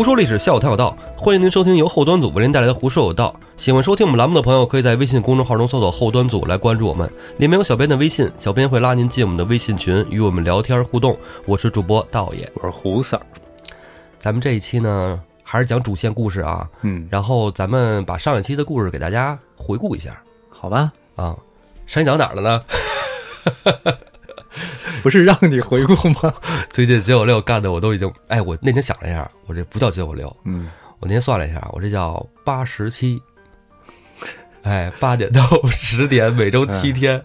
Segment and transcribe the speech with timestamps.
[0.00, 3.38] 胡说历史，笑谈有道，欢迎您收听由后端组为您带来的《胡说有道》。
[3.62, 11.14] 喜欢收听我们栏目的朋友，可以在微信公众号中搜索“后端组”来关注我们，里面有小编的微信，小编会拉您进我们的微信群，与我们聊天互动。
[11.44, 13.20] 我是主播道爷，我是胡 Sir。
[14.18, 21.36] 咱们这一期呢，还是讲主线故事啊，嗯，然后咱们把上一期的故事给大家回顾一下好吧，啊。
[21.86, 22.64] 上一讲哪儿了呢？
[25.02, 26.34] 不是让你回顾吗？
[26.70, 30.68] 最近九九六干的我都已经，哎，我那天想了一下，我这不叫九九六，嗯，
[30.98, 33.20] 我那天算了一下，我这叫八十七。
[34.62, 35.40] 哎，八点到
[35.70, 37.22] 十点，每周七天。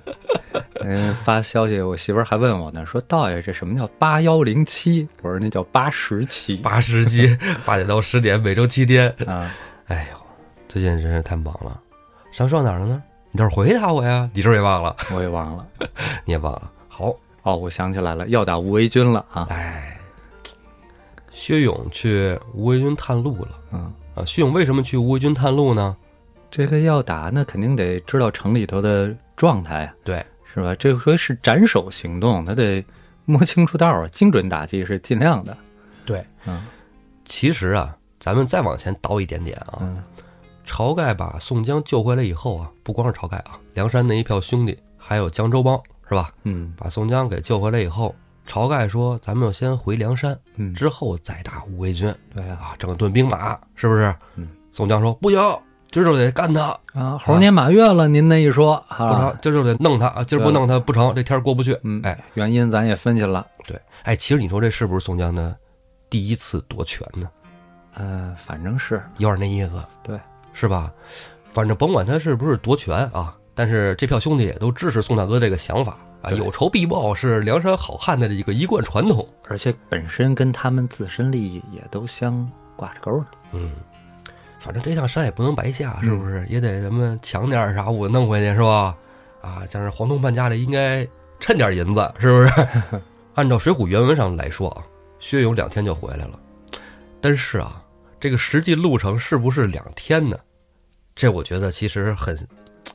[0.82, 5.06] 嗯，发消息，我媳妇儿还问我呢，说道爷这什么叫八幺零七？
[5.22, 9.14] 我说那叫八十七 八十七，八点到十点，每周七天。
[9.28, 9.52] 啊。
[9.88, 10.18] 哎呦，
[10.70, 11.78] 最近真是太忙了。
[12.32, 13.04] 上上哪儿了呢？
[13.32, 14.30] 你倒是回答我呀！
[14.34, 15.68] 你这也忘了，我也忘了。
[16.24, 16.72] 你也忘了。
[16.98, 19.46] 好，哦，我想起来了，要打无为军了啊。
[19.50, 20.00] 哎，
[21.34, 24.24] 薛勇去无为军探路了嗯，啊！
[24.24, 25.98] 薛勇为什么去无为军探路呢？
[26.50, 30.74] 这个要打，那肯定得知道城里头的状态啊，对，是吧？
[30.76, 32.82] 这回是斩首行动，他得
[33.26, 35.58] 摸清楚道儿，精准打击是尽量的。
[36.06, 36.66] 对，嗯
[37.26, 40.02] 其实啊，咱们再往前倒一点点啊，嗯
[40.66, 46.32] 晁盖把宋江救回来以后啊，不光是晁盖啊，梁山那一票兄弟，还有江州帮，是吧？
[46.44, 48.14] 嗯把宋江给救回来以后，
[48.48, 54.48] 晁盖说：“咱们要先回梁山，嗯，之后再打无为军对啊啊，整顿兵马，是不是？”嗯。
[54.72, 55.40] 宋江说：“不行，
[55.90, 60.24] 今儿就得干他，啊，猴年马月了，您那一说啊不成啊，，今儿就得弄他啊！
[60.24, 65.58] 今儿不弄他不成，这天儿过不去。”嗯，哎，原因咱也分析了，对，哎，其实你说这是不是宋江的
[66.10, 67.30] 第一次夺权呢？
[67.94, 70.20] 呃，反正是有点那意思，对，
[70.52, 70.92] 是吧？
[71.54, 79.28] 反正甭管他是不是夺权啊，但是这票兄弟也都支持宋大哥这个想法啊，有仇必报是梁山好汉的一个一贯传统。
[79.48, 83.26] 而且本身跟他们自身利益也都相挂着钩的。
[83.54, 83.72] 嗯，
[84.60, 86.46] 反正这趟山也不能白下，是不是？
[86.50, 88.96] 也得咱们抢点啥物弄回去，是吧？
[89.42, 91.08] 啊，像是黄铜半家里应该
[91.40, 92.68] 趁点银子，是不是？
[93.36, 94.84] 按照《水浒》原文上来说啊，
[95.20, 96.40] 薛勇两天就回来了，
[97.22, 97.82] 但是啊，
[98.20, 100.38] 这个实际路程是不是两天呢？
[101.16, 102.36] 这我觉得其实很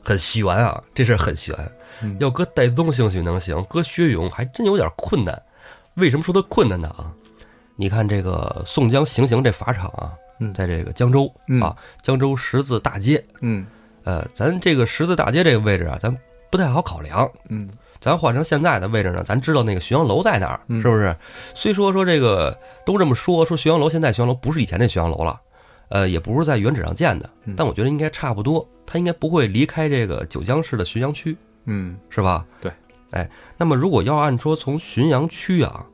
[0.03, 1.55] 很悬啊，这事儿很悬。
[2.03, 5.41] 嗯要搁戴宗兴许能行，搁薛勇还真有点困难。
[5.95, 6.89] 为什么说他困难呢？
[6.97, 7.13] 啊，
[7.77, 13.23] 你看这个宋江行刑这法场啊，嗯在这个江州嗯啊，江州十字大街。
[13.41, 13.67] 嗯
[14.05, 16.17] 呃，咱这个十字大街这个位置啊，咱
[16.51, 17.31] 不太好考量。
[17.49, 17.69] 嗯
[18.01, 21.15] 咱换成现在的位置呢，咱知道那个浔阳楼在哪儿，嗯是不是？
[21.55, 25.39] 虽说说这个都这么说，说浔阳楼现在浔阳楼不是以前那浔阳楼了，
[25.91, 31.37] 呃，也不是在原址上建的嗯，但我觉得应该差不多，它应该不会离开这个九江市的浔阳区，
[31.67, 32.47] 嗯是吧？
[32.61, 32.73] 对。
[33.11, 35.85] 哎，那么如果要按说从浔阳区啊，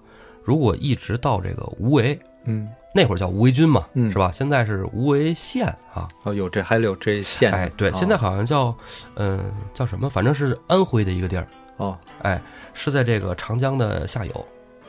[0.44, 4.30] 如果一直到这个无为，嗯，那会儿叫无为军嘛，嗯是吧？
[4.30, 8.76] 现在是无为县啊，哦，有这还有这县哎，对，哦现在好像叫，
[9.14, 10.10] 嗯、叫什么？
[10.10, 11.48] 反正是安徽的一个地儿，
[11.78, 12.38] 哦哎，
[12.74, 14.46] 是在这个长江的下游，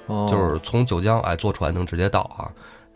[0.07, 2.51] 哦，就是从九江哎坐船能直接到啊。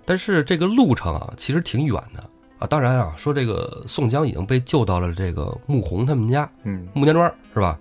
[0.05, 2.23] 但是这个路程啊，其实挺远的
[2.59, 2.67] 啊。
[2.67, 7.77] 当然啊，说这个宋江已经被救到了这个穆弘他们家嗯穆家庄是吧？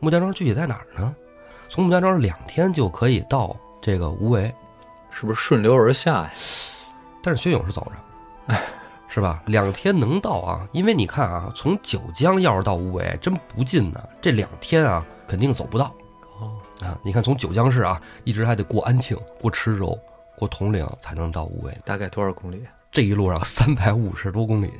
[0.00, 1.14] 穆家庄具体在哪儿呢？
[1.68, 4.52] 从穆家庄两天就可以到这个无为，
[5.10, 6.30] 是不是顺流而下呀？
[7.22, 7.90] 但是薛勇是走
[8.48, 8.54] 着，
[9.08, 9.42] 是吧？
[9.46, 10.68] 两天能到啊？
[10.72, 14.02] 因为你看啊，从九江要是到无为，真不近呢。
[14.20, 15.92] 这两天啊，肯定走不到
[16.40, 16.96] 哦啊。
[17.02, 19.98] 你看从九江市啊，一直还得过安庆、过池州、
[20.38, 21.76] 过铜陵才能到无为。
[21.84, 22.62] 大概多少公里？
[22.92, 24.70] 这一路上三百五十多公里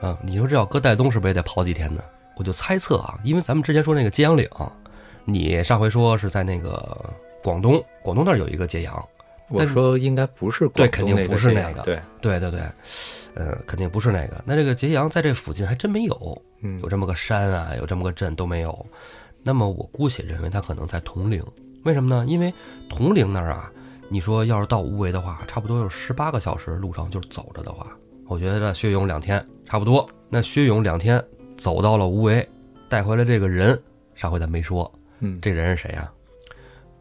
[0.00, 0.18] 啊！
[0.22, 2.02] 你说这要搁戴宗是不是也得跑几天呢？
[2.36, 4.48] 我就猜测啊，因为咱们之前说那个揭阳岭，
[5.24, 9.08] 你上回说是在那个广东，广东那儿有一个揭阳，
[9.48, 12.60] 我说应该不是广对肯定不是那个对，对对对，
[13.34, 14.42] 呃，肯定不是那个。
[14.44, 18.86] 那这个揭阳在这附近还真没有，嗯有这么个山啊，有这么个镇都没有。
[19.44, 21.44] 那么我姑且认为它可能在铜陵，
[21.84, 22.24] 为什么呢？
[22.26, 22.52] 因为
[22.88, 23.70] 铜陵那儿啊，
[24.12, 27.86] 你说要是到无为的话，差不多有十八个小时路程，就是走着的话，
[28.26, 30.06] 我觉得薛勇两天差不多。
[30.28, 31.24] 那薛勇两天
[31.56, 32.46] 走到了无为，
[32.90, 33.82] 带回来这个人，
[34.14, 36.12] 上回咱没说，嗯这人是谁啊？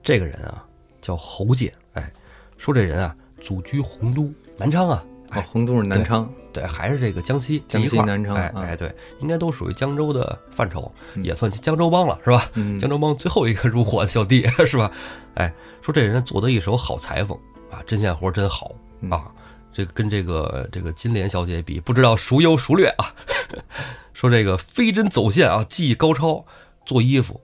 [0.01, 0.65] 这个人啊
[1.01, 2.09] 叫侯介，哎，
[2.57, 5.03] 说这人啊祖居洪都南昌啊，
[5.33, 12.49] 哦，洪都是南昌，对，还是这个江西这江西一块儿南昌啊哎哎，对，应该都属于江州的范畴，嗯也算江州帮了，是吧？
[12.53, 14.91] 嗯江州帮最后一个入伙的小弟， 是吧？
[15.35, 17.37] 哎，说这人做得一手好裁缝
[17.71, 19.31] 啊，针线活真好嗯啊，
[19.71, 23.13] 这个跟这个这个金莲小姐比，不知道孰优孰劣啊。
[24.13, 26.45] 说这个飞针走线啊，技艺高超，
[26.85, 27.39] 做衣服，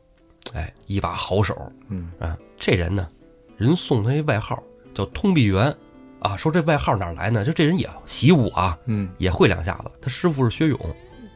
[0.54, 2.38] 哎，一把好手嗯啊。
[2.60, 3.08] 这人呢，
[3.56, 4.62] 人送他一外号
[4.94, 5.76] 叫通臂猿，
[6.28, 7.46] 啊，说这外号哪儿来呢？
[7.46, 9.92] 就这人也习武啊，嗯，也会两下子。
[10.02, 10.78] 他师傅是薛勇，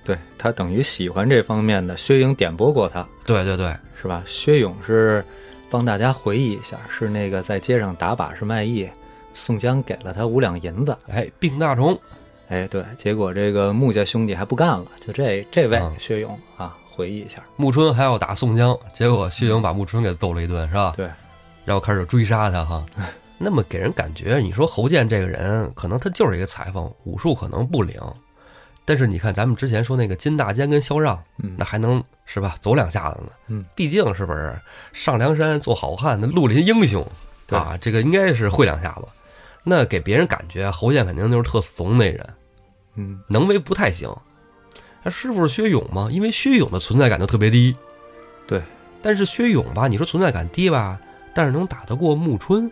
[0.03, 4.21] 对他等于喜欢这方面的，薛勇点拨过他，对对对，是吧？
[4.27, 5.23] 薛勇是
[5.69, 8.89] 帮大家回忆一下，是那个在街上打把式卖艺，
[9.33, 11.97] 宋江给了他五两银子，哎，病大虫，
[12.49, 20.93] 哎，对，结果这个穆家兄弟还不干了，就这这位嗯薛勇啊，回忆一下，穆春还要打宋江，结果薛勇把穆春给揍了一顿，是吧？
[20.97, 21.09] 对，
[21.63, 22.85] 然后开始追杀他哈。
[23.43, 27.99] 那么给人感觉，你说侯健这个人，可能他就是一个裁缝，武术可能不灵，
[28.85, 33.29] 但是你看咱们之前说那个金大坚跟萧让，嗯那还能是吧，走两下子呢。
[33.47, 34.55] 嗯，毕竟是不是
[34.93, 37.05] 上梁山做好汉，那绿林英雄
[37.47, 39.07] 对啊，这个应该是会两下子。
[39.63, 42.29] 那给别人感觉侯健肯定就是特怂那人，
[42.95, 44.09] 嗯，能为不太行。
[45.03, 46.07] 那师傅是薛勇吗？
[46.11, 47.75] 因为薛勇的存在感就特别低。
[48.47, 48.61] 对，
[49.01, 50.99] 但是薛勇吧，你说存在感低吧，
[51.33, 52.71] 但是能打得过暮春。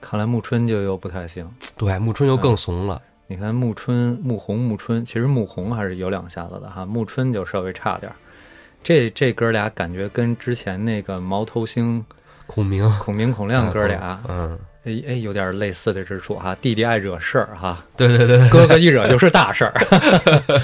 [0.00, 1.48] 看来穆春就又不太行。
[1.76, 3.00] 对，穆春又更怂了。
[3.26, 8.16] 你看穆春、穆弘、穆春，其实穆弘还是有两下子的哈，穆春就稍微差点儿。
[8.82, 12.04] 这这哥俩感觉跟之前那个毛头星、
[12.46, 16.56] 孔明，孔明、孔亮哥俩，嗯，哎哎，有点类似的之处哈。
[16.60, 18.48] 弟弟爱惹事儿哈，对对对。
[18.48, 19.74] 哥哥一惹就是大事儿。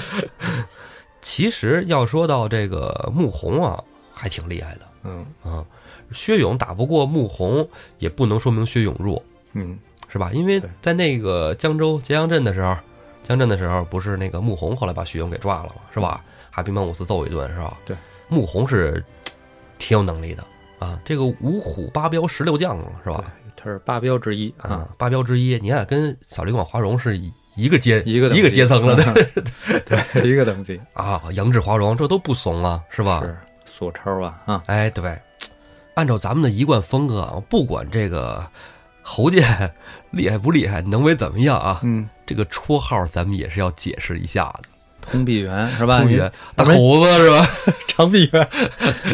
[1.21, 3.81] 其实要说到这个穆弘啊，
[4.13, 5.63] 还挺厉害的嗯啊。
[6.11, 7.67] 薛勇打不过穆弘，
[7.99, 9.21] 也不能说明薛勇弱，
[9.53, 9.77] 嗯，
[10.07, 10.31] 是吧？
[10.33, 12.75] 因为在那个江州揭阳镇的时候，
[13.23, 16.23] 江镇的时候，不是那个穆弘后来把薛勇给抓了嘛，是吧？
[16.49, 17.77] 还兵帮五四揍一顿，是吧？
[17.85, 17.95] 对，
[18.27, 19.03] 穆弘是
[19.77, 20.43] 挺有能力的
[20.79, 20.99] 啊。
[21.05, 23.33] 这个五虎八彪十六将嘛是吧？
[23.55, 29.03] 他是八彪之一啊，啊，八彪之一，你看跟小李广华容是一一个阶一个一个阶层了的
[29.83, 31.23] 对，一个等级 啊。
[31.33, 33.21] 杨志、华荣这都不怂啊，是吧？
[33.23, 35.19] 是索超啊啊，哎，对，
[35.97, 38.45] 按照咱们的一贯风格啊，不管这个
[39.01, 39.73] 侯健
[40.11, 44.69] 厉害不厉害，能为怎么样啊，嗯，这个绰号咱们也是要解释一下的。
[45.01, 46.01] 通臂猿是吧？
[46.01, 47.47] 通远大猴子是吧？
[47.89, 48.47] 长臂猿，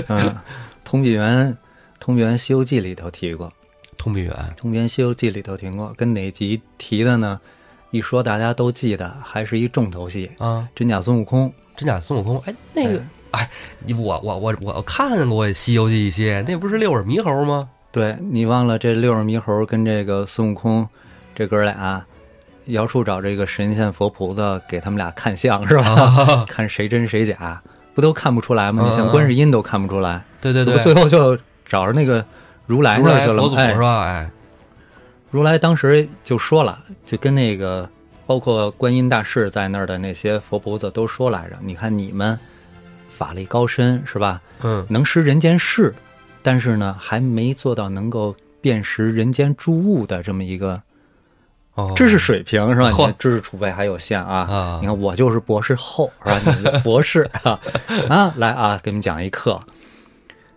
[0.09, 0.35] 嗯，
[0.83, 1.57] 通臂猿，
[2.01, 3.49] 通臂猿《西游记》里头提过，
[3.97, 7.39] 通臂猿《通臂猿西游记》里头提过，跟哪集提的呢？
[7.91, 11.53] 一说大家都记得，还是一重头戏，啊，真假孙悟空。
[11.77, 13.03] 真假孙悟空，哎，那个，哎，
[13.85, 17.69] 你我我我我看过《西游记》一些，那不是六耳猕猴吗？
[17.91, 20.87] 对你忘了这六耳猕猴跟这个孙悟空
[21.35, 22.03] 这哥俩，
[22.65, 25.83] 姚叔找这个神仙佛菩萨给他们俩看相是吧？
[25.83, 27.61] 啊， 看谁真谁假，
[27.93, 28.83] 不都看不出来吗？
[28.85, 32.25] 嗯你像观世音都看不出来，对对这不最，后就找着那个
[32.65, 33.41] 如来那去了吗。
[33.41, 34.03] 来佛祖哎是吧？
[34.05, 34.31] 哎，
[35.29, 37.87] 如来当时就说了，就跟那个
[38.25, 42.39] 包括观音大士在那儿的那些佛菩萨都说来着，你看你们
[43.15, 44.41] 法力高深是吧？
[44.63, 45.93] 嗯，能识人间事，
[46.41, 50.81] 但是呢，还没做到能够辨识人间诸物的这么一个
[51.75, 52.89] 哦，知识水平是吧？
[52.91, 54.39] 你看知识储备还有限啊。
[54.49, 56.39] 啊你，看我就是博士后是吧？
[56.45, 57.59] 你是博士啊
[58.09, 59.59] 啊，来啊，给你们讲一课。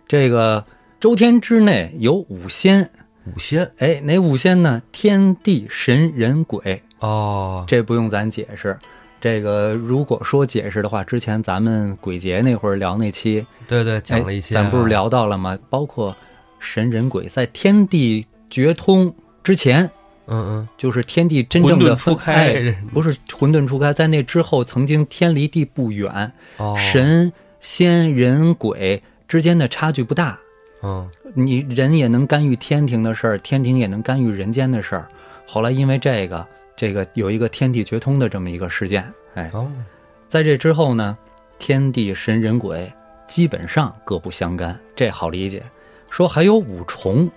[0.07, 0.63] 这个
[0.99, 2.89] 周天之内有五仙，
[3.25, 4.81] 五仙哎，哪五仙呢？
[4.91, 8.77] 天地神人鬼，哦，这不用咱解释。
[9.19, 15.57] 这个如果说解释的话，之前咱们鬼节那会儿聊那期，对对，讲了一些啊，哎咱不是聊到了吗？
[15.69, 16.15] 包括
[16.59, 19.89] 神人鬼在天地决通之前，
[20.27, 27.31] 嗯嗯就是天地真正的沌初开，哎 不是混沌初开，在那之后曾经天离地不远，哦，神
[27.61, 30.37] 仙人鬼之间的差距不大。
[30.83, 35.07] 嗯你人也能干预天庭的事儿，天庭也能干预人间的事儿。
[35.47, 36.45] 后来因为这个，
[36.77, 39.03] 这个有一个天地绝通的这么一个事件，
[39.33, 39.69] 哎，哦，
[40.29, 41.17] 在这之后呢，
[41.57, 42.89] 天地神人鬼
[43.27, 45.63] 基本上各不相干，这好理解。
[46.09, 47.29] 说还有五重，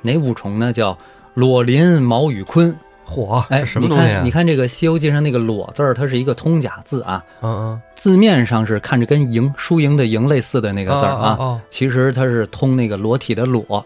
[0.00, 0.72] 哪五重呢？
[0.72, 0.96] 叫
[1.34, 2.74] 裸鳞毛羽鲲。
[3.04, 4.14] 嚯，哎，什么东西啊？
[4.14, 13.64] 看，你看这个《西游记》上那个“裸”字儿，它是一个通假字啊，嗯嗯字面上是看着跟赢输赢的赢类似的那嗯，个字儿啊，哦，其实它是通那个裸体的“裸”。
[13.68, 13.84] 哦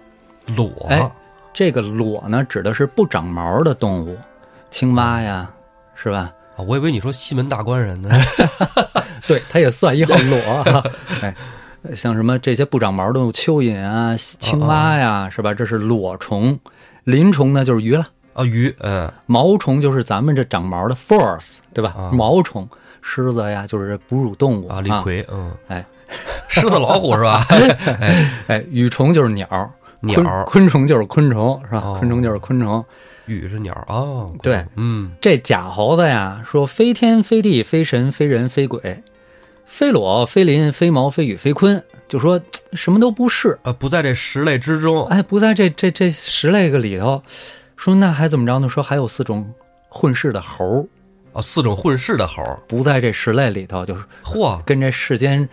[0.54, 1.10] 裸，哎
[1.52, 4.16] 这个“裸”呢，指的是不长毛的动物，
[4.76, 5.48] 青蛙呀，
[5.94, 6.30] 是吧？
[6.54, 8.10] 啊我以为你说西门大官人呢。
[9.26, 10.84] 对，它也算一号裸啊。
[11.22, 11.34] 哎，
[11.94, 15.54] 像什么这些不长毛的蚯蚓啊、青蛙呀，是吧？
[15.54, 16.60] 这是裸虫。
[17.04, 18.06] 鳞虫呢，就是鱼了。
[18.34, 21.94] 啊，鱼，嗯，毛虫就是咱们这长毛的 force，对吧？
[21.96, 22.68] 啊毛虫，
[23.00, 25.82] 狮子呀，就是哺乳动物啊，李逵，嗯，哎，
[26.48, 27.42] 狮子老虎是吧？
[28.48, 29.48] 哎，羽虫就是鸟，
[30.00, 31.80] 鸟昆昆虫就是昆虫，是吧？
[31.82, 32.84] 哦昆虫就是昆虫。
[33.26, 39.02] 羽是鸟哦，对，嗯，这假猴子呀，说非天非地非神非人非鬼，
[39.64, 42.40] 非裸非鳞非毛非羽非鲲，就说
[42.72, 43.58] 什么都不是。
[43.62, 47.22] 呃，不在这十类之中，哎，不在这这这十类个里头，
[47.76, 48.68] 说那还怎么着呢？
[48.68, 49.52] 说还有四种
[49.88, 50.86] 混世的猴儿。
[51.32, 55.46] 哦，四种混世的猴儿，不在这十类里头，就是嚯，跟这世间，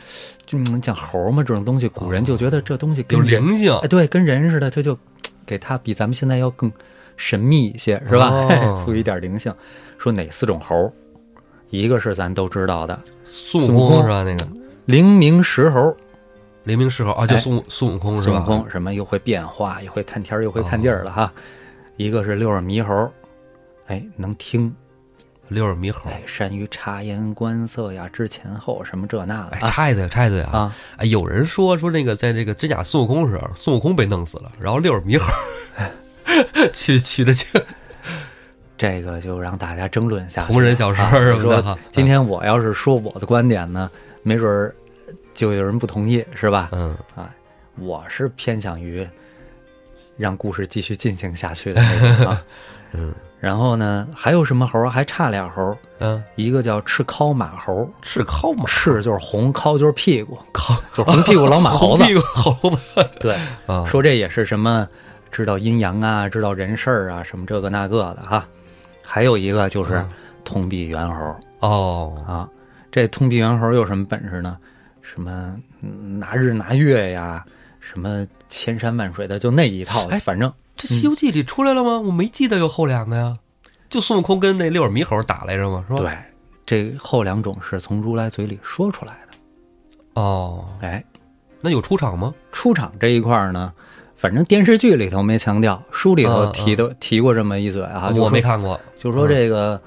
[0.45, 3.75] 就嗯讲猴嘛这种东西，古人就觉得这东西跟有灵性。
[3.79, 4.97] 哎，对，跟人似的，这就
[5.45, 6.71] 给他比咱们现在要更
[7.17, 8.27] 神秘一些，是吧？
[8.29, 9.53] 哦 赋予一点灵性。
[9.97, 10.91] 说哪四种猴儿？
[11.69, 14.23] 一个是咱都知道的孙悟空空是吧？
[14.23, 14.47] 那个
[14.85, 15.95] 灵明石猴，
[16.65, 18.43] 灵明石猴啊，就哎孙悟孙悟空是吧？
[18.45, 21.31] 孙悟空什么又会变化，又会看天儿，又会看地儿了哈。
[21.95, 23.09] 一个是六耳猕猴，
[23.87, 24.73] 哎，能听，
[25.53, 26.09] 六耳猕猴。
[26.09, 30.51] 哎，善于察言观色呀，知前后什么这那的插一嘴，插一嘴啊！
[30.51, 35.31] 啊，哎，有人说说那个在这个真假孙悟空时候，孙悟空被弄死了，然后六耳猕猴
[36.73, 37.47] 取取的经
[38.77, 40.47] 这个就让大家争论下去。
[40.47, 41.77] 同人小说啊什么的说。
[41.91, 43.89] 今天我要是说我的观点呢，
[44.23, 44.73] 没准儿
[45.33, 46.69] 就有人不同意，是吧？
[46.71, 47.33] 嗯啊，
[47.77, 49.07] 我是偏向于
[50.17, 52.45] 让故事继续进行下去的那种啊。
[52.93, 53.13] 嗯。
[53.43, 54.89] 然后呢，还有什么猴儿？
[54.89, 62.03] 还差俩猴儿，嗯，一个叫赤尻马猴，赤尻马，赤就是红，尻就是屁股，尻，就是红屁股老马猴子。
[62.07, 63.35] 红屁股猴子 对，
[63.65, 64.87] 啊，说这也是什么
[65.29, 68.47] 知道阴阳啊，知道人事儿啊，什么这个那个的哈。
[69.05, 70.09] 还有一个就是嗯
[70.45, 72.47] 通臂猿猴哦，啊，
[72.93, 74.57] 这通臂猿猴有什么本事呢？
[75.01, 77.43] 什么嗯拿日拿月呀，
[77.81, 80.17] 什么千山万水的，就那一套哎。
[80.17, 81.99] 反正这《西游记》里出来了吗？
[81.99, 83.37] 我没记得有后两个呀，
[83.89, 85.85] 就孙悟空跟那六耳猕猴打来着吗？
[85.87, 85.99] 是吧？
[86.65, 90.21] 对，这后两种是从如来嘴里说出来的。
[90.21, 91.03] 哦，哎，
[91.61, 92.33] 那有出场吗？
[92.51, 93.71] 出场这一块儿呢，
[94.15, 98.79] 反正电视剧里头没强调，书里头嗯提的、提过这么一嘴啊，我没看过。
[98.97, 99.79] 就说这个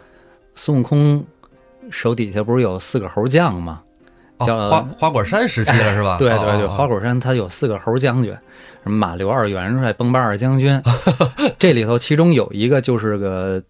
[0.55, 1.25] 孙悟空
[1.90, 3.83] 手底下不是有四个猴将吗？
[4.38, 6.16] 哦，叫花花果山时期了是吧？
[6.21, 8.33] 对对对，花果山它有四个猴将军，
[8.83, 10.81] 什么马刘二元帅、崩八二将军，
[11.59, 13.62] 这里头其中有一个就是个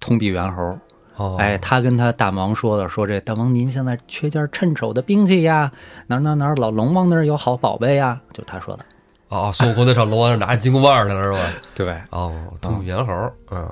[0.00, 0.78] 通臂猿猴。
[1.16, 5.70] 哦，哎，他跟他大王说的，说这大王您现在缺件趁手的兵器呀，
[6.06, 8.84] 哪哪哪老龙王那儿有好宝贝呀，就他说的。
[9.28, 11.38] 哦，孙悟空那上龙王那拿着金箍棒去了是吧？
[11.74, 13.12] 对，哦，通臂猿猴，
[13.50, 13.68] 嗯，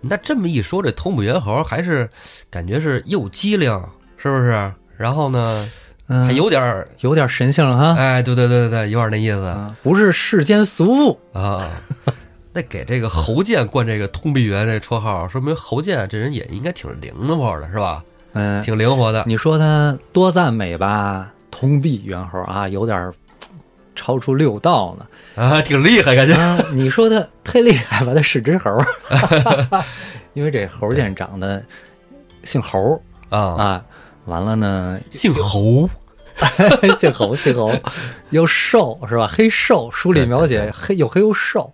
[0.00, 2.08] 那这么一说，这通臂猿猴还是
[2.50, 3.70] 感觉是又机灵，
[4.16, 4.72] 是不是？
[4.96, 5.68] 然后呢，
[6.08, 7.94] 嗯，还有点儿，有点神性哈。
[7.98, 11.18] 哎，对对对对对，有点那意思啊，不是世间俗物。
[11.32, 11.66] 啊。
[12.56, 18.00] 那给这个侯健冠这个通臂猿这绰号，说明侯健这人也应该挺灵活的，是吧？
[18.34, 19.24] 嗯，挺灵活的。
[19.26, 23.12] 你说他多赞美吧，通臂猿猴啊，有点儿
[23.96, 25.06] 超出六道呢。
[25.34, 26.34] 啊，挺厉害，感觉。
[26.34, 28.86] 啊，你说他忒厉害吧，他是只猴儿，
[30.34, 31.60] 因为这侯健长得
[32.44, 33.84] 姓猴啊，啊。
[34.26, 35.88] 完了呢， 姓侯，
[36.98, 37.72] 姓侯，姓侯，
[38.30, 39.26] 又瘦是吧？
[39.26, 41.72] 黑瘦，书里描写黑又黑又瘦，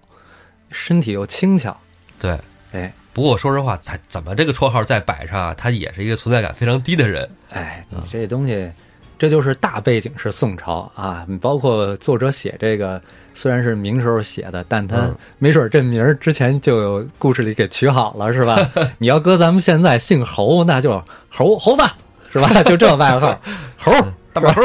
[0.70, 1.76] 身体又轻巧。
[2.18, 2.38] 对。
[2.72, 7.28] 哎不过说实话，怎怎么这个绰号再摆上啊，他也是一个存在感非常低的人。
[7.50, 8.70] 哎，你这东西，
[9.18, 11.24] 这就是大背景是宋朝啊。
[11.26, 13.02] 你包括作者写这个，
[13.34, 18.56] 虽然是明时候写的，但他嗯没准这名儿之前就有故事里给取好了，是吧？
[18.98, 21.82] 你要搁咱们现在姓侯，那就猴猴子
[22.32, 22.48] 是吧？
[22.64, 23.40] 就这外号，
[23.76, 23.92] 猴，
[24.32, 24.62] 大马猴，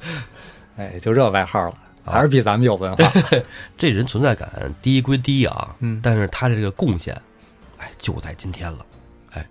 [0.76, 3.12] 哎，就这外号了，还是比咱们有文化。
[3.78, 4.48] 这人存在感
[4.82, 7.14] 低归低啊，嗯但是他的这个贡献，
[7.78, 8.84] 哎，就在今天了。
[9.32, 9.46] 哎，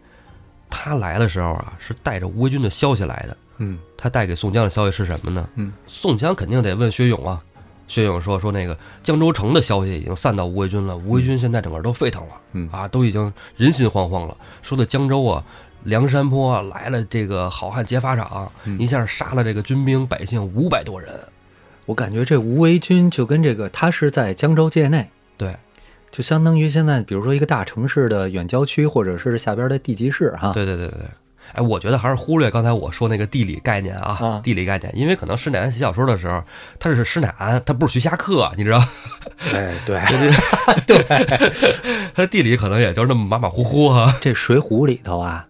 [0.70, 3.38] 他来的时候啊，是带着吴维军的消息来的。
[3.58, 5.48] 嗯他带给宋江的消息是什么呢？
[5.56, 7.42] 嗯，宋江肯定得问薛勇啊。
[7.88, 14.38] 薛勇说：“说那个江州城的消息已经散到吴维军了，吴维军现在整个都沸腾了，嗯啊，都已经人心惶惶了。
[14.62, 15.44] 说的江州啊，
[15.84, 18.80] 梁山坡啊来了这个好汉劫法场，嗯。
[18.80, 21.14] 一下杀了这个军兵百姓五百多人。
[21.86, 25.56] 我感觉这吴为军就跟这个，他是在江州界内，对，
[26.12, 30.54] 就相当于现在比如说一个大城市的远郊区，或者是下边的地级市哈。
[30.54, 31.08] 对对对对对，
[31.54, 34.40] 哎，我觉得还是忽略刚才我说那个地理概念啊，啊。
[34.42, 36.42] 地理概念，因为可能施耐庵写小说的时候，
[36.80, 38.82] 他是施耐庵，他不是徐霞客，你知道，
[39.52, 40.00] 哎，对。
[40.88, 41.04] 对，
[42.16, 45.46] 他地理可能也就是那么马马虎虎哈、这《水浒》里头啊，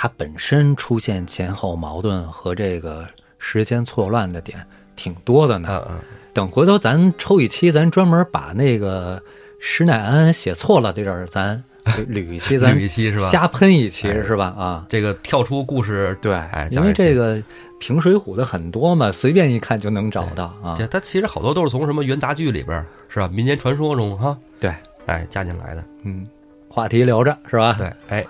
[0.00, 3.04] 它本身出现前后矛盾和这个
[3.40, 4.64] 时间错乱的点
[4.94, 5.82] 挺多的呢。
[5.88, 6.00] 嗯嗯，
[6.32, 9.20] 等回头咱抽一期，咱专门把那个
[9.58, 14.54] 施耐庵写错了这阵儿，咱捋捋一期，咱 捋一期是吧瞎喷一期哎是吧？
[14.56, 17.42] 啊，这个跳出故事，对哎，因为这个
[17.80, 20.76] 评《水浒》的很多嘛，随便一看就能找到啊。
[20.78, 23.26] 这它其实好多都是从什么元杂剧里边儿是吧？
[23.26, 24.72] 民间传说中哈，对，
[25.06, 25.84] 哎加进来的。
[26.04, 26.24] 嗯，
[26.68, 27.74] 话题留着是吧？
[27.76, 28.24] 对，哎，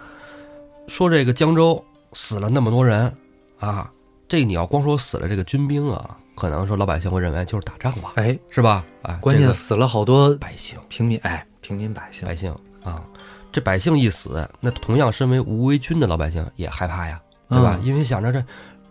[0.88, 1.82] 说这个江州
[2.14, 3.14] 死了那么多人
[3.60, 3.90] 啊，
[4.26, 8.84] 这你要光说死了这个军兵啊，可能说老百姓会认为就是打仗吧，哎，是吧？
[9.02, 12.52] 哎，关键死了好多百姓，平民，哎，平民百姓，百姓
[12.82, 13.04] 啊，
[13.52, 17.76] 这百姓一死，那同样身为无为军的老百姓也害怕呀，对吧？
[17.78, 18.42] 嗯因为想着这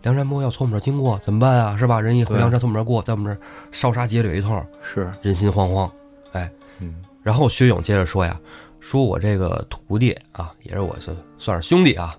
[0.02, 1.76] 梁山泊要从我们这儿经过，怎么办啊？
[1.76, 2.00] 是吧？
[2.00, 3.38] 人一回梁山从我们这儿过，在我们这儿
[3.72, 5.90] 烧杀劫掠一通，是，人心惶惶。
[6.32, 8.40] 哎嗯然后薛勇接着说呀，
[8.80, 12.16] 说我这个徒弟啊，也是我算算是兄弟啊，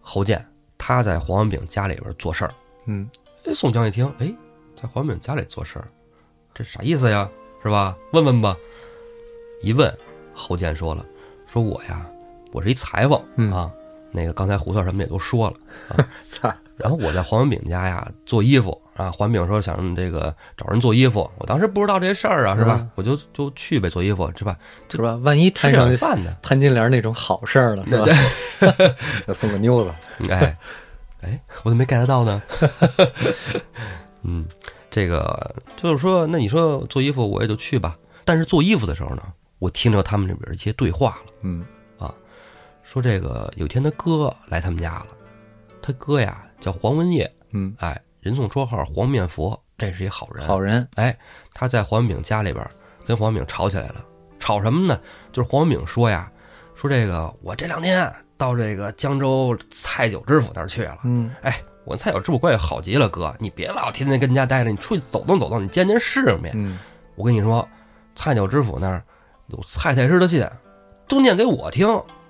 [0.00, 0.44] 侯健，
[0.76, 2.54] 他在黄文炳家里边做事儿。
[2.86, 3.08] 嗯
[3.44, 4.32] 哎，宋江一听，哎，
[4.80, 5.88] 在黄文炳家里做事儿，
[6.54, 7.28] 这啥意思呀？
[7.62, 7.96] 是吧？
[8.12, 8.56] 问问吧。
[9.60, 9.92] 一问，
[10.32, 11.04] 侯健说了，
[11.46, 12.06] 说我呀，
[12.52, 13.70] 我是一裁缝嗯啊，
[14.12, 15.56] 那个刚才胡特什么也都说了。
[16.40, 22.78] 啊，然后我在黄文炳家呀做衣服啊，黄文炳说想这个找人做衣服，我当时不知道这事儿啊，是吧？
[22.80, 24.56] 嗯我就就去呗，做衣服是吧？
[24.90, 25.14] 是吧？
[25.22, 28.94] 万一摊上饭呢，潘金莲那种好事儿了，是对吧？
[29.28, 29.94] 要送个妞子，
[30.28, 30.58] 哎，
[31.22, 32.42] 哎，我怎么没 get 到呢？
[34.22, 34.44] 嗯，
[34.90, 37.96] 这个就是说，那你说做衣服我也就去吧。
[38.24, 39.22] 但是做衣服的时候呢，
[39.60, 41.64] 我听着他们这边一些对话了，嗯
[41.98, 42.12] 啊
[42.82, 45.06] 说这个有一天他哥来他们家了，
[45.80, 50.46] 他哥呀叫黄文业，嗯，哎，人送绰号黄面佛，这是一好人。
[50.46, 51.16] 好人，哎，
[51.54, 52.64] 他在黄文炳家里边
[53.06, 54.04] 跟黄文炳吵起来了，
[54.38, 55.00] 吵什么呢？
[55.32, 56.30] 就是黄文炳说呀，
[56.74, 60.98] 说这个我这两天到这个江州蔡九知府那儿去了。
[61.04, 66.52] 嗯哎，我跟蔡九知府关系好极了，哥，你别老天天跟家待着，你出去走动走动，你见见世面。
[66.54, 66.78] 嗯
[67.14, 67.68] 我跟你说，
[68.14, 69.02] 蔡九知府那儿
[69.48, 70.48] 有蔡太师的信，
[71.08, 71.86] 都念给我听，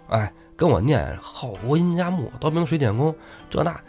[0.08, 3.14] 哎，跟我念好国阴家木，刀兵水电工，
[3.50, 3.82] 这那，哎，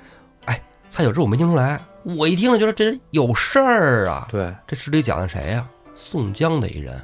[0.89, 4.27] 蔡九知我没听出来，我一听就觉得这人有事儿啊。
[4.29, 6.99] 对，这诗里讲的谁呀、宋江的一人，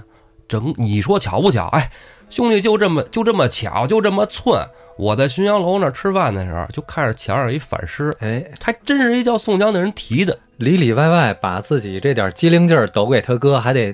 [0.47, 1.67] 整你说巧不巧？
[1.67, 1.89] 哎，
[2.29, 4.59] 兄弟就这么就这么巧，就这么寸。
[4.97, 10.37] 我在浔阳楼那儿吃饭的时候，就看着墙上有一反诗，哎，还真是一叫宋江的人提的。
[10.57, 13.93] 里里外外把自己这点机灵劲儿抖给他哥，还得，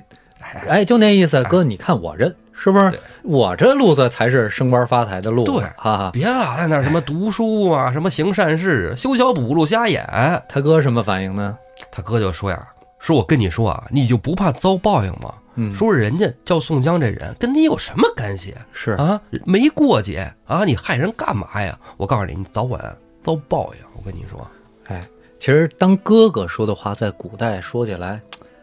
[0.68, 3.00] 哎，就那意思，哥，你看我这是不是？
[3.24, 6.10] 我这路子才是升官发财的路子，对哈哈。
[6.12, 10.04] 别老在那儿什么读书啊， 什么行善事，修桥补路瞎眼。
[10.48, 11.58] 他哥什么反应呢？
[11.90, 12.68] 他哥就说呀
[13.00, 15.34] ：“说我跟你说啊，你就不怕遭报应吗？
[15.56, 19.20] 嗯，说人家叫宋江这人跟你有什么干系是，啊？
[19.44, 21.76] 没过节啊，你害人干嘛呀？
[21.96, 22.80] 我告诉你，你早晚
[23.24, 23.80] 遭报应。
[23.96, 24.48] 我跟你说，
[24.86, 25.00] 哎，
[25.40, 28.20] 其实当哥哥说的话，在古代说起来，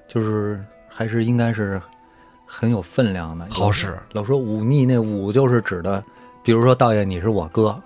[0.08, 1.80] 就是还是应该是
[2.52, 3.96] 很有分量的，好使。
[4.12, 6.04] 老说忤逆，那忤就是指的，
[6.42, 7.80] 比如说道爷你是我哥，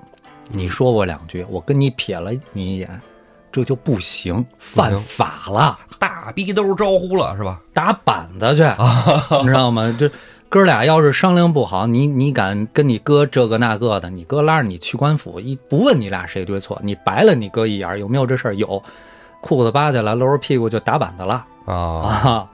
[0.49, 3.01] 你说我两句，我跟你瞥了你一眼，
[3.51, 7.59] 这就不行，犯法了，大逼兜招呼了是吧？
[7.73, 8.63] 打板子去，
[9.41, 9.93] 你知道吗？
[9.99, 10.09] 这
[10.47, 18.55] 哥俩要是商量不好，你你敢跟你哥这个那个的，你哥拉着你去官府，一不问你俩谁对错，你白了你哥一眼，有没有这事儿？
[18.55, 18.81] 有，
[19.41, 22.49] 裤子扒下来，搂着屁股就打板子了啊，啊！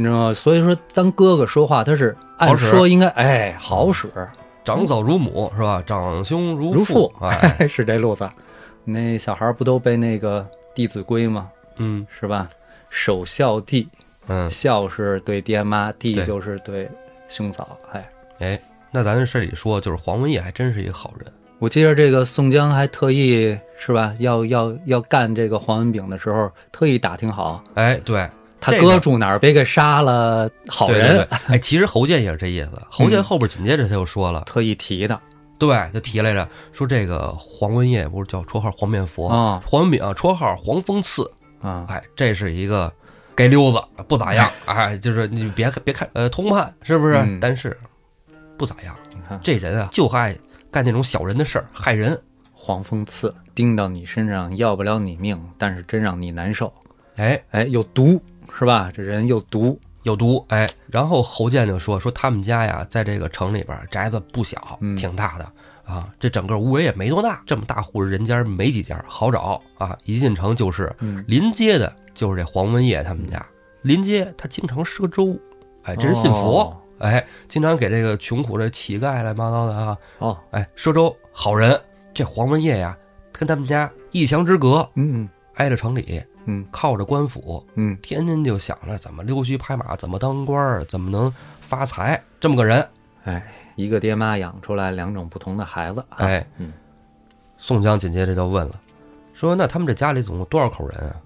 [0.00, 0.32] 你知道吗？
[0.32, 4.08] 所以说，当哥哥说话，他是按说应该哎好使，
[4.64, 5.82] 长嫂如母是吧？
[5.86, 8.26] 长兄如如父，哎， 是这路子。
[8.82, 10.40] 那小孩不都背那个
[10.74, 11.50] 《弟子规》吗？
[11.76, 12.48] 嗯是吧？
[12.88, 13.86] 首孝弟，
[14.26, 16.88] 嗯，孝是对爹妈，弟就是对
[17.28, 17.76] 兄嫂。
[17.92, 18.60] 哎，哎，
[18.90, 21.30] 那咱这里说，就是黄文业还真是一个好人。
[21.58, 28.26] 我记得这个宋江还特意是吧，要要要干这个黄文炳的时候，特意打听好哎，对，
[28.60, 32.70] 他这个哥住哪儿，别给杀了好对对人，对，哎，其实侯健也是这意思。
[32.90, 33.24] 侯健嗯。
[33.24, 35.18] 后边紧接着他又说了，特意提的。
[35.58, 39.62] 对，就提来着，说这个黄文业不是叫绰号黄面佛，啊。
[39.66, 42.90] 黄文炳啊绰号黄风刺，啊，哎，这是一个
[43.36, 47.14] 街溜子，不咋样， 哎，就是你别别看呃通判是不是？
[47.16, 47.38] 嗯。
[47.40, 47.76] 但是
[48.56, 49.38] 不咋样，你看。
[49.42, 50.36] 这人啊就爱
[50.70, 52.18] 干那种小人的事儿，害人。
[52.54, 56.72] 黄蜂刺钉到你身上，要不了你命，但是真让你难受。
[57.16, 58.22] 哎，哎，有毒
[58.58, 58.90] 是吧？
[58.92, 64.96] 这人有毒，有毒，哎，然后侯健就说说他们家呀，在这个城里边宅子不小，嗯。
[64.96, 65.52] 挺大的
[65.84, 73.44] 啊，这整个屋围也没多大，这么大户人家没几家，好找啊，一进城就是嗯，临街的，就是这黄文业他们家，
[73.82, 75.38] 临街他经常赊粥，
[75.84, 76.76] 哎，这人信佛，哦。
[76.98, 81.80] 哎，经常给这个穷苦的乞丐乱七八糟的啊，哦，哎，赊粥，好人。
[82.12, 82.96] 这黄文业呀，
[83.32, 85.28] 跟他们家一墙之隔，嗯。
[85.54, 86.66] 挨着城里，嗯。
[86.70, 87.96] 靠着官府，嗯。
[88.02, 92.86] 天天就想着怎么溜须拍马，怎么当官儿，怎么能发财，这么个人。
[93.24, 96.72] 嗯，哎，一个爹妈养出来两种不同的孩子，啊，哎，嗯，
[97.58, 98.80] 宋江紧接着就问了，
[99.34, 101.16] 说那他们这家里总共多少口人啊？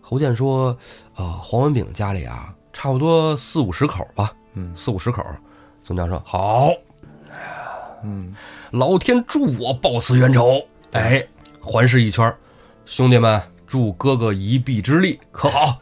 [0.00, 0.76] 侯健说，
[1.14, 4.70] 啊、黄文炳家里啊，差不多四五十口吧，嗯。
[4.76, 5.24] 四五十口。
[5.82, 6.70] 宋江说好，
[8.02, 8.34] 嗯，
[8.70, 10.62] 老天助我报此冤仇。
[10.92, 11.26] 哎，
[11.60, 12.34] 环视一圈，
[12.86, 13.40] 兄弟们，
[13.74, 15.80] 助哥哥一臂之力，可好？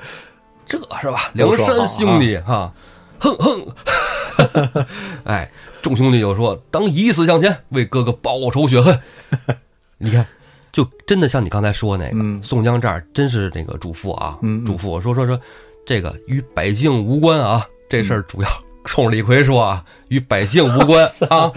[0.64, 1.30] 这是吧？
[1.34, 2.72] 梁山兄弟哈，
[3.18, 4.86] 哼哼，
[5.24, 5.50] 哎，
[5.82, 8.98] 众兄弟就说：“当以死向前，为哥哥报仇雪恨。
[10.00, 10.26] ”你看，
[10.72, 15.38] 就真的像你刚才说那个，嗯宋江这儿真是那个嘱咐啊，嘱咐说说说，
[15.84, 18.48] 这个与百姓无关啊，这事儿主要
[18.86, 21.52] 冲李逵说啊，与百姓无关啊。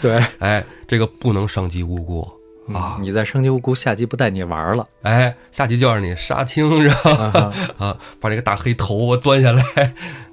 [0.00, 2.26] 对哎，这个不能伤及无辜
[2.72, 3.02] 啊嗯！
[3.02, 7.10] 你在生级无辜，下集不带你玩了哎，下集就让你杀青，是吧？
[7.34, 7.54] 啊！
[7.78, 9.62] 啊，把这个大黑头我端下来。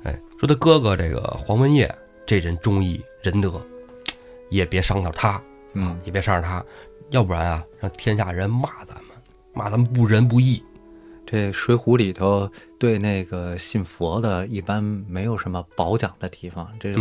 [0.04, 1.94] 哎，说他哥哥这个黄文业
[2.26, 3.62] 这人忠义仁德，
[4.50, 5.42] 也别伤到他，
[5.74, 6.64] 嗯，也别伤着他，
[7.12, 9.16] 要不然啊，让天下人骂咱们，
[9.54, 10.64] 骂咱们不仁不义。
[11.28, 16.94] 这《水浒》里头对那个信佛的，一般没有什么褒奖的地方，这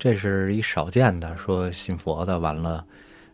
[0.00, 2.84] 这是一少见的，说信佛的完了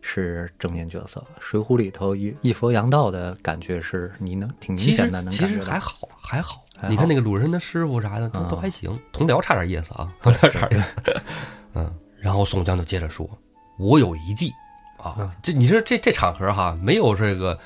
[0.00, 1.20] 是正面角色。
[1.40, 5.64] 《水浒》里头一一佛扬道的感觉是你能挺明显的能其感觉到。
[5.64, 6.64] 实还好，还好。
[6.80, 8.96] 还你看那个鲁人的师傅啥的，都都啊还行。
[9.12, 11.22] 同僚差点意思啊，同僚差点意思。
[11.74, 13.28] 嗯，然后宋江就接着说
[13.78, 14.52] ：“我有一计
[14.96, 17.58] 啊嗯，这你说这这场合哈，没有这个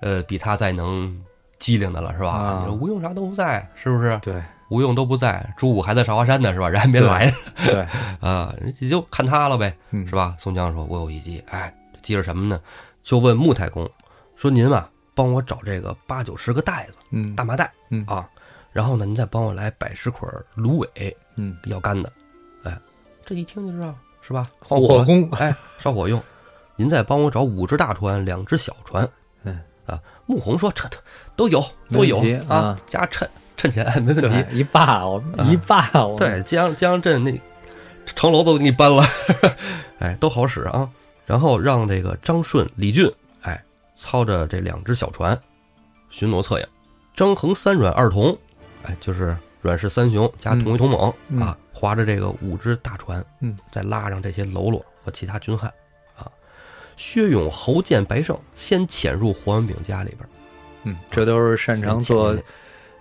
[0.00, 1.16] 呃比他再能
[1.58, 2.30] 机灵的了是吧？
[2.30, 4.18] 啊你说吴用啥都不在，是不是？
[4.20, 6.68] 对吴用都不在，朱武还在韶华山呢是吧？
[6.68, 7.86] 人还没来呢 对，
[8.20, 10.34] 啊，你就看他了呗，嗯是吧？
[10.38, 12.60] 宋江说：“我有一计，哎，这计是什么呢？
[13.02, 13.88] 就问穆太公
[14.36, 18.28] 说：您啊，帮我找这个八九十个袋子。”嗯大麻袋嗯啊，
[18.70, 22.12] 然后呢，您再帮我来百十捆芦苇嗯，要干的，
[22.64, 22.78] 哎，
[23.24, 24.48] 这一听就知道是吧？
[24.60, 26.22] 火放火攻哎，烧火用。
[26.76, 29.08] 您再帮我找五只大船，两只小船。
[29.42, 30.98] 嗯啊，穆弘说这都
[31.34, 33.28] 都有都有啊，加趁
[33.58, 34.58] 趁钱没问题。
[34.58, 37.38] 一霸我啊一霸我对，江江镇那
[38.06, 39.04] 城楼都给你搬了，
[40.00, 40.88] 哎，都好使啊。
[41.26, 43.62] 然后让这个张顺、李俊，哎，
[43.94, 45.38] 操着这两只小船
[46.08, 46.66] 巡逻策应。
[47.14, 48.34] 张衡、三阮、二童，
[48.84, 55.68] 哎，就是阮氏三雄加同威同猛、嗯啊，划着这个五只大船，嗯，再拉上这些喽啰和其他军汉
[56.16, 56.24] 啊。
[56.96, 60.28] 薛勇、侯健、白胜先潜入黄文炳家里边，
[60.84, 62.34] 嗯，这都是擅长做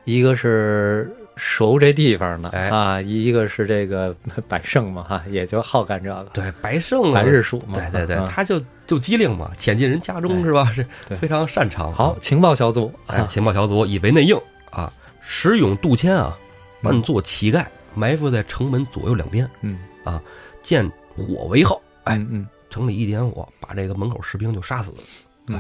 [0.08, 4.16] 一个是熟这地方的、哎啊，一个是这个
[4.48, 10.72] 百胜嘛哈，也就好干这个对，白胜啊白，日鼠嘛，对对对，啊他就就机灵嘛，潜进人家中哎是吧？
[10.72, 11.94] 是非常擅长。
[11.94, 14.40] 好情报小组哎，啊，情报小组以为内应
[14.72, 14.90] 啊，
[15.20, 16.40] 石勇、杜迁啊，
[16.82, 20.24] 嗯扮作乞丐，埋伏在城门左右两边，嗯啊
[20.64, 24.98] 见火为号，哎，嗯嗯城里一点火，把这个门口士兵就杀死了。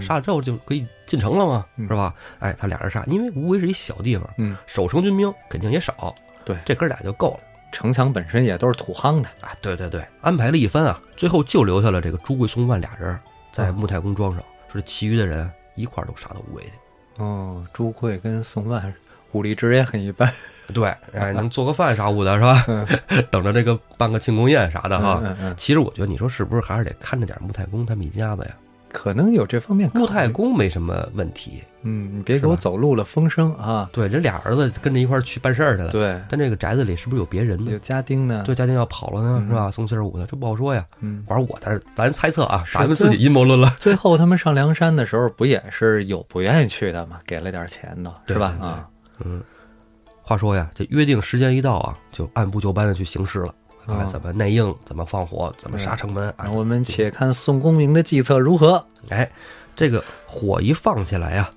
[0.02, 2.14] 杀了之后就可以进城了嘛，嗯是吧？
[2.40, 6.14] 哎，他俩人杀，因为无为是一小地方，嗯，守城军兵肯定也少，
[6.46, 7.40] 对这哥俩就够了
[7.72, 9.52] 城墙本身也都是土夯的，啊。
[9.62, 13.18] 对对对，安排了一番啊，最后就留下了这个朱贵、宋万俩人
[13.52, 16.72] 在啊穆太公庄上，说其余的人一块儿都杀到无为去。
[17.18, 18.94] 哦，朱贵跟宋万
[19.34, 20.32] 武力值也很一般，
[20.74, 22.64] 对，哎，能做个饭啥物的是吧？
[22.68, 22.88] 嗯
[23.30, 25.20] 等着这个办个庆功宴啥的哈。
[25.24, 28.52] 嗯嗯嗯，其实我觉得，你说是不是还是得看着点穆太公他们一家子呀？
[28.92, 35.92] 可能有这方面穆太，公没什么问题，嗯，你别给我走漏了风声啊，对，这俩儿子跟着一块儿去办事儿去了。
[35.92, 37.80] 对，但这个宅子里是不是有别人呢有？
[37.80, 39.70] 家丁呢，这家丁要跑了呢，嗯是吧？
[39.70, 40.86] 送四十五的，这不好说呀。
[41.00, 43.70] 嗯，反正我在这，咱猜测啊，是咱们自己阴谋论了。
[43.80, 47.20] 最后他们上梁山的时候，不也是有不愿意去的吗？
[47.26, 48.56] 给了点钱的，对是吧？
[48.62, 48.88] 啊，
[49.24, 49.42] 嗯，
[50.22, 53.54] 话说呀，这约定时间一到啊，就按部就班的去行事了。
[53.88, 56.52] 啊，哦怎么内应，怎么放火，怎么杀城门啊？
[56.52, 58.84] 我们且看宋公明的计策如何。
[59.10, 59.30] 哎，
[59.76, 61.50] 这个火一放起来呀，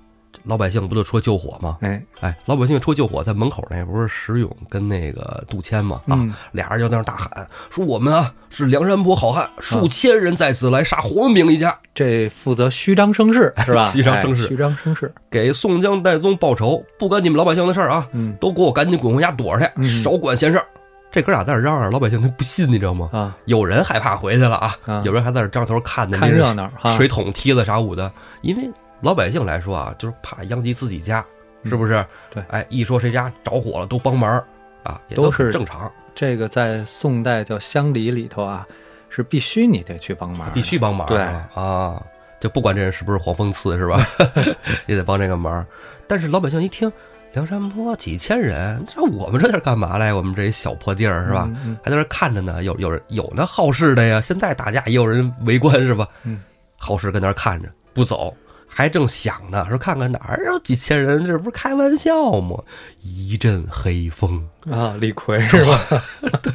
[0.43, 1.77] 老百姓不就说救火吗？
[1.81, 5.97] 哎，哎，老百姓说救火，在门口那不是石勇跟那个杜迁吗？
[6.07, 13.83] 啊，嗯俩人就在那儿大喊说：“我们啊是梁山泊好汉，数千人在此来杀黄文炳一家，这负责虚张声势是吧？
[13.91, 15.13] 虚张声势哎虚张声势。
[15.29, 18.07] 给宋江、戴宗报仇，不干你们老百姓的事儿啊！
[18.13, 20.65] 嗯都给我赶紧滚回家躲着去，嗯少管闲事儿。”
[21.11, 23.09] 这哥俩在这嚷嚷，老百姓他不信，你知道吗？
[23.11, 26.71] 啊，有人害怕回去了啊，啊有人还在这张头看呢，看热闹。
[26.95, 28.71] 水桶、梯子啥舞的，因为
[29.01, 31.23] 老百姓来说啊，就是怕殃及自己家，
[31.65, 31.95] 是不是？
[31.95, 34.41] 嗯对哎，一说谁家着火了，都帮忙
[34.83, 38.65] 啊，也都是正常，这个在宋代叫乡里里头啊，
[39.09, 42.03] 是必须你得去帮忙的，必须帮忙对啊啊！
[42.39, 44.03] 就不管这人是不是黄蜂刺是吧，
[44.87, 45.63] 也得帮这个忙。
[46.07, 46.91] 但是老百姓一听，
[47.33, 50.13] 梁山泊几千人，这我们这点干嘛来？
[50.13, 51.45] 我们这一小破地儿是吧？
[51.49, 51.57] 嗯？
[51.65, 54.19] 嗯还在那看着呢，有有人有那好事的呀。
[54.19, 56.05] 现在打架也有人围观是吧？
[56.23, 56.41] 嗯，
[56.77, 58.35] 好事跟那儿看着不走，
[58.67, 62.57] 还正想呢，说看看哪儿有几千人，这不是开玩笑吗？
[63.01, 66.03] 一阵黑风，嗯啊，李逵是吧？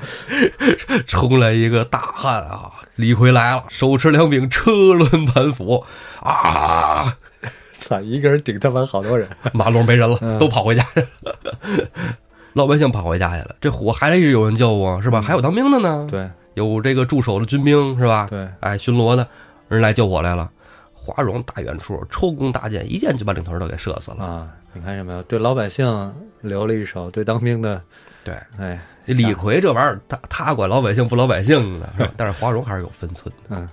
[1.06, 2.70] 冲来一个大汉啊！
[2.96, 5.84] 李逵来了，手持两柄车轮盘斧
[6.20, 7.16] 啊！
[7.86, 9.28] 操，一个人顶他妈好多人。
[9.54, 10.84] 马路没人了，嗯都跑回家。
[12.52, 15.20] 老百姓跑回家去了，这火还是有人救啊，是吧？
[15.20, 18.26] 嗯还有当兵的呢，对有这个驻守的军兵，是吧？
[18.28, 19.26] 对，哎，巡逻的
[19.68, 20.50] 人来救火来了。
[20.92, 24.24] 华容大远处抽弓搭箭，一箭就把领头人都给射死了。
[24.24, 25.22] 啊，你看见没有？
[25.24, 27.80] 对老百姓留了一手，对当兵的，
[28.24, 32.12] 对，哎，李逵这玩意儿，他他管老百姓不老百姓的，是吧？
[32.18, 33.68] 但是华容还是有分寸的，嗯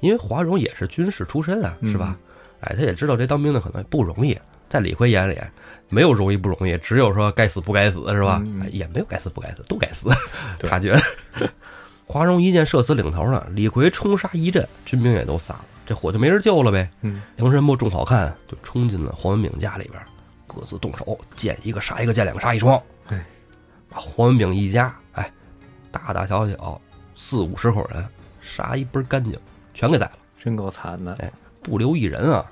[0.00, 2.16] 因为华容也是军事出身啊，是吧？
[2.60, 5.38] 哎，他也知道这当兵的可能不容易，在李逵眼里
[5.88, 8.42] 没有容易不容易，只有说该死不该死，是吧？
[8.62, 10.08] 哎也没有该死不该死，都该死。
[10.58, 11.00] 对他觉得
[12.06, 16.90] 华容一箭射死领头了，李逵冲杀一阵，军兵也都散了，这火就没人救了呗。
[17.02, 20.02] 嗯梁山伯众好汉就冲进了黄文炳家里边，
[20.46, 22.76] 各自动手，见一个杀一个，见两个杀一双。
[23.06, 23.24] 哎，
[23.88, 25.32] 把黄文炳一家，哎，
[25.90, 26.80] 大大小小
[27.16, 28.04] 四五十口人，
[28.40, 29.38] 杀一倍儿干净，
[29.72, 31.32] 全给宰了，真够惨的。
[31.62, 32.44] 不留一人啊！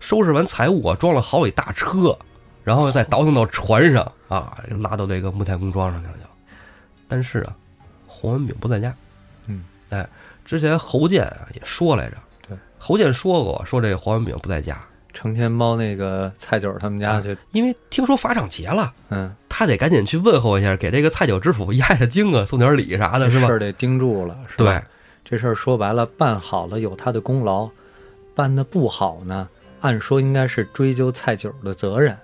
[0.00, 2.16] 收拾完财物啊，装了好几大车，
[2.62, 6.24] 然后再倒腾到船上啊，拉到这个木太公庄上去了就。
[7.08, 7.56] 但是啊，
[8.06, 8.94] 黄文炳不在家。
[9.46, 10.06] 嗯，哎，
[10.44, 12.16] 之前侯健啊也说来着，
[12.48, 14.78] 对，侯健说过，说这个黄文炳不在家，
[15.14, 23.52] 成天猫那个蔡九他们家去，因为听说法场结了，嗯，他得赶紧去问候一下，给这个蔡九知府压压惊啊，送点礼啥的，是吧这事？
[23.54, 24.64] 儿得盯住了，是吧？
[24.64, 24.82] 对，
[25.24, 27.70] 这事儿说白了，办好了有他的功劳，
[28.36, 29.48] 办的不好呢，
[29.80, 32.14] 按说应该是追究蔡九的责任，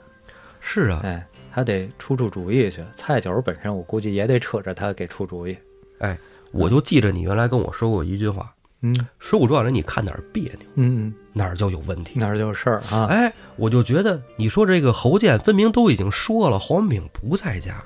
[0.61, 2.85] 是啊，哎，还得出出主意去。
[2.97, 5.57] 蔡九本身我估计也得扯着他给出主意。
[5.99, 6.19] 哎
[6.51, 12.21] 我就记着你原来跟我说过一句话，嗯《水浒传》里你看哪儿别扭，嗯嗯，哪儿就有问题。
[12.21, 13.07] 哪儿就有事儿啊？
[13.07, 17.83] 哎，我就觉得你说这个侯健分明都已经说了黄文炳不在家，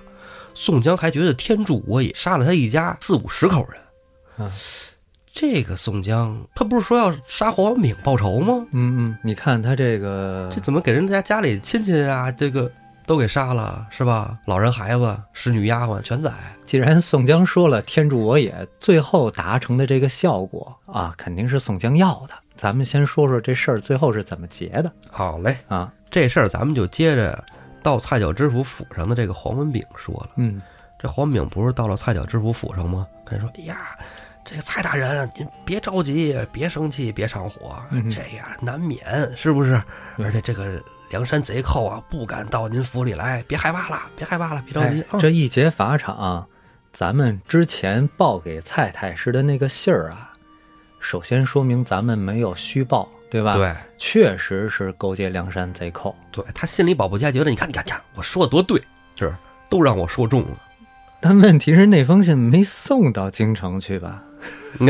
[0.52, 4.46] 宋江还觉得天助我也，杀了他一家四五十口人。
[4.48, 4.52] 啊
[5.38, 8.66] 这个宋江他不是说要杀黄文炳报仇吗？
[8.70, 12.72] 嗯嗯，你看他这个这怎么给人家家里亲戚啊，这个
[13.05, 14.38] 都给杀了是吧？
[14.46, 16.33] 老人、孩子、侍女、丫鬟全宰。
[16.64, 22.33] 既然宋江说了“天助我也”，最后达成的这个效果啊，肯定是宋江要的。
[22.57, 25.92] 咱们先说说这事儿最后是怎么结的好嘞，啊？
[26.11, 27.44] 这事儿咱们就接着
[27.83, 30.31] 到蔡九知府府上的这个黄文炳说了。
[30.37, 30.62] 嗯
[30.99, 33.07] 这黄文炳不是到了蔡九知府府上吗？
[33.27, 33.77] 他说：“哎呀，
[34.48, 39.04] 这个蔡大人，您别着急，别生气，别上火，嗯这样难免
[39.37, 39.74] 是不是？
[40.18, 40.80] 而且这个
[41.11, 45.02] 梁山贼寇啊，不敢到您府里来，别害怕了，别害怕了，别着急。
[45.02, 46.46] 哎嗯这一劫法场，
[46.92, 50.32] 咱们之前报给蔡太师的那个信儿啊，
[51.00, 56.14] 首先说明咱们没有虚报，对吧？，对确实是勾结梁山贼寇。
[56.30, 58.80] 对，他心里保不齐还觉得，你看，你看，你看，我说的多对，
[59.18, 59.35] 是
[59.68, 60.62] 都让我说中了。
[61.20, 64.22] 但问题是那封信没送到京城去吧？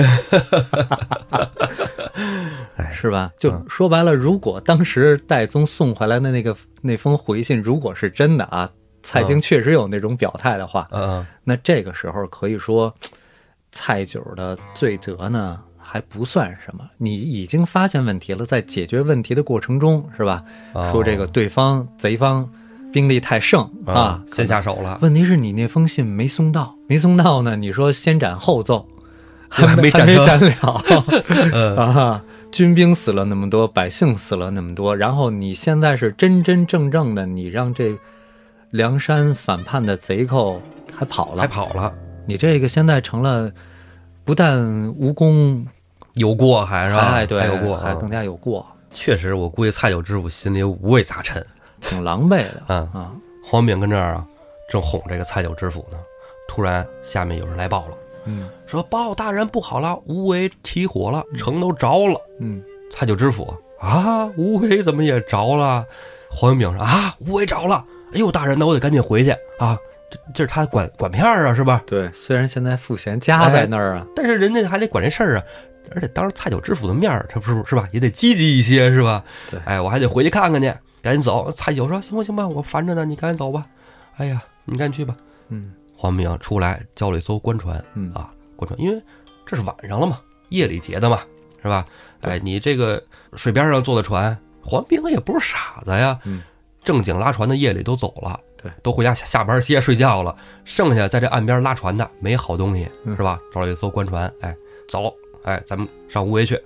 [2.76, 3.30] 哎是吧？
[3.38, 8.68] 就嗯说白了，如果当时戴宗送回来的那个那封回信如果是真的啊，
[9.02, 12.94] 蔡京嗯确实有那种表态的话，嗯，那这个时候可以说，
[13.70, 16.84] 蔡九的罪责呢还不算什么。
[16.98, 20.42] 你已经发现问题了，在解决问题的过程中，是吧？
[20.72, 22.50] 哦说这个对方贼方
[22.92, 27.56] 兵力太盛啊，先下手了，问题是你那封信没送到，没送到呢？
[27.56, 28.88] 你说先斩后奏，
[29.56, 30.82] 还 还没斩成还没斩了
[31.52, 31.76] 嗯。
[31.76, 32.22] 啊！
[32.52, 37.94] 军兵死了那么多，百姓死了那么多，然后你现在是真真正正的，你让这
[38.70, 40.62] 梁山反叛的贼寇
[40.96, 41.92] 还跑了，还跑了，
[42.24, 43.50] 你这个现在成了
[44.24, 45.66] 不但无功，
[46.14, 47.02] 有过还是吧？
[47.14, 51.44] 哎，对，还有过，嗯还更加有过，确实，我估计蔡九知府心里五味杂陈。
[51.80, 52.62] 挺狼狈的。
[52.68, 53.12] 嗯，啊！
[53.44, 54.24] 黄炳跟这儿啊，
[54.70, 55.98] 正哄这个蔡九知府呢，
[56.48, 62.20] 突然下面有人来报了，嗯说报大人不好了，无为起火了，城都着了。
[62.40, 65.84] 嗯，蔡九知府啊，无为怎么也着了？
[66.30, 67.84] 黄炳说啊，无为着了。
[68.12, 69.76] 哎呦，大人，那我得赶紧回去啊！
[70.08, 71.82] 这这是他管管片儿啊，是吧？
[71.86, 75.42] 对，虽然现在赋闲家在那儿啊，但是人家还得管这事儿啊，
[75.94, 77.88] 而且当着蔡九知府的面儿，这不是是吧？
[77.92, 79.22] 也得积极一些，是吧？
[79.50, 81.50] 对哎，我还得回去看看去，赶紧走。
[81.52, 83.66] 蔡九说：“行吧，行吧，我烦着呢，你赶紧走吧。”
[84.16, 85.16] 哎呀，你赶紧去吧。
[85.48, 89.02] 嗯黄明出来叫了一艘官船嗯啊，官船，因为
[89.46, 91.20] 这是晚上了嘛，夜里劫的嘛，
[91.62, 91.84] 是吧？
[92.20, 93.02] 哎，你这个
[93.34, 96.42] 水边上坐的船，黄明也不是傻子呀，嗯
[96.84, 103.40] 正经拉船的夜里都走了，对，都回家下下班歇睡觉了，剩下在这岸边拉船的没好东西，嗯是吧？
[103.52, 104.54] 找了一艘官船，哎，
[104.88, 105.12] 走，
[105.44, 106.60] 哎，咱们上无为去。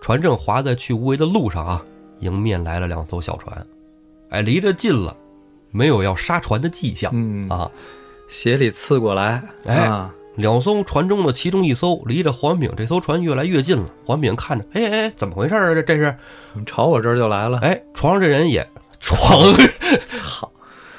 [0.00, 1.84] 船正划在去无为的路上啊，
[2.18, 3.66] 迎面来了两艘小船，
[4.28, 5.16] 哎，离着近了，
[5.70, 7.70] 没有要杀船的迹象嗯，啊。
[8.28, 13.86] 斜里刺过来，哎啊，两艘船中的其中一艘离着黄炳这艘船越来越近了。
[14.04, 15.74] 黄炳看着，哎哎，怎么回事啊？
[15.74, 16.16] 这这是，
[16.52, 17.58] 怎么朝我这儿就来了？
[17.58, 18.68] 哎，床上这人也
[19.00, 19.20] 床
[20.06, 20.50] 操，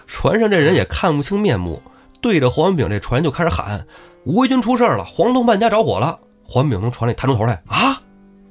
[0.08, 1.82] 船上这人也看不清面目，
[2.22, 3.86] 对着黄文炳这船就开始喊
[4.24, 8.00] ：“吴维军出事了，黄东半家着火了。”黄文炳从船里探出头来：“啊，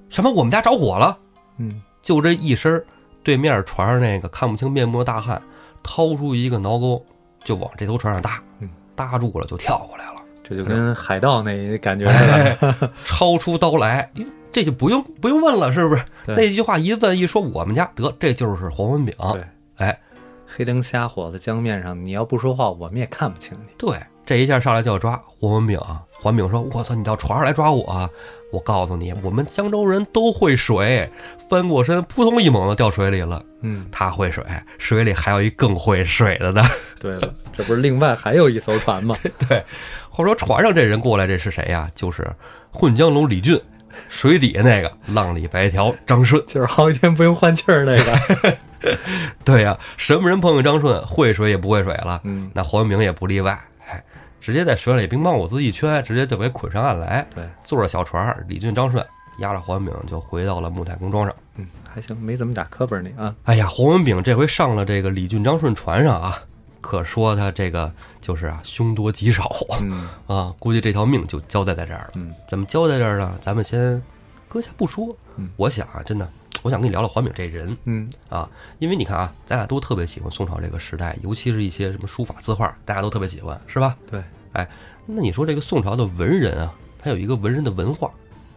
[0.08, 0.30] 什么？
[0.32, 1.16] 我们家着火了？”
[1.58, 2.82] 嗯，就这一声，
[3.22, 5.40] 对面船上那个看不清面目的大汉
[5.84, 7.04] 掏出一个挠钩，
[7.44, 12.26] 就往这艘船上搭嗯，搭住了就跳过来了，这就跟海盗那感觉似
[12.70, 12.90] 的。
[13.04, 14.10] 超出刀来，
[14.50, 16.04] 这就不用不用问了，是不是？
[16.26, 19.14] 那句话一问一说，我们家得这就是黄文炳。
[19.32, 19.44] 对，
[19.76, 20.00] 哎，
[20.46, 23.68] 黑灯瞎火的江面上，你要不说话，我们也看不清你。
[23.76, 25.78] 对，这一下上来就要抓黄文炳。
[26.20, 28.08] 黄炳说：“我操，你到船上来抓我啊！
[28.50, 31.10] 我告诉你，我们江州人都会水，
[31.48, 33.42] 翻过身扑通一猛子掉水里了。
[33.62, 34.44] 嗯，他会水，
[34.78, 36.62] 水里还有一更会水的呢。
[37.00, 39.14] 对了，这不是另外还有一艘船吗？
[39.48, 39.64] 对，
[40.10, 41.90] 话说船上这人过来，这是谁呀？
[41.94, 42.26] 就是
[42.70, 43.60] 混江龙李俊，
[44.08, 46.42] 水底下那个浪里白条张顺。
[46.44, 48.56] 就是好几天不用换气儿那个。
[49.44, 52.20] 对呀、什么人碰见张顺，会水也不会水了？
[52.24, 53.58] 嗯，那黄文炳也不例外。
[53.88, 54.02] 哎，
[54.42, 57.26] 直接在水里乒乓舞姿一圈，直接就给捆上岸来。
[57.34, 59.02] 对，坐着小船，李俊、张顺
[59.38, 61.34] 押着黄文炳就回到了木太公庄上。
[61.56, 63.34] 嗯，还行，没怎么打磕巴呢啊。
[63.44, 66.42] 哎呀，黄文炳这回上了这个李俊、张顺船上啊，
[66.80, 69.50] 可说他这个就是啊凶多吉少
[69.82, 72.10] 嗯 啊，估计这条命就交代在这儿了。
[72.14, 73.38] 嗯怎么交代这儿呢？
[73.40, 74.00] 咱们先
[74.48, 75.08] 搁下不说。
[75.36, 76.28] 嗯我想啊，真的，
[76.62, 83.96] 我想跟你聊聊黄炳这人嗯啊，因为你看啊，咱俩都特别喜欢宋朝这个时代，尤其是一些什么书法字画，大家都特别喜欢，是吧？
[84.10, 84.68] 对，哎
[85.06, 88.10] 那你说这个宋朝的文人啊，他有一个文人的文化，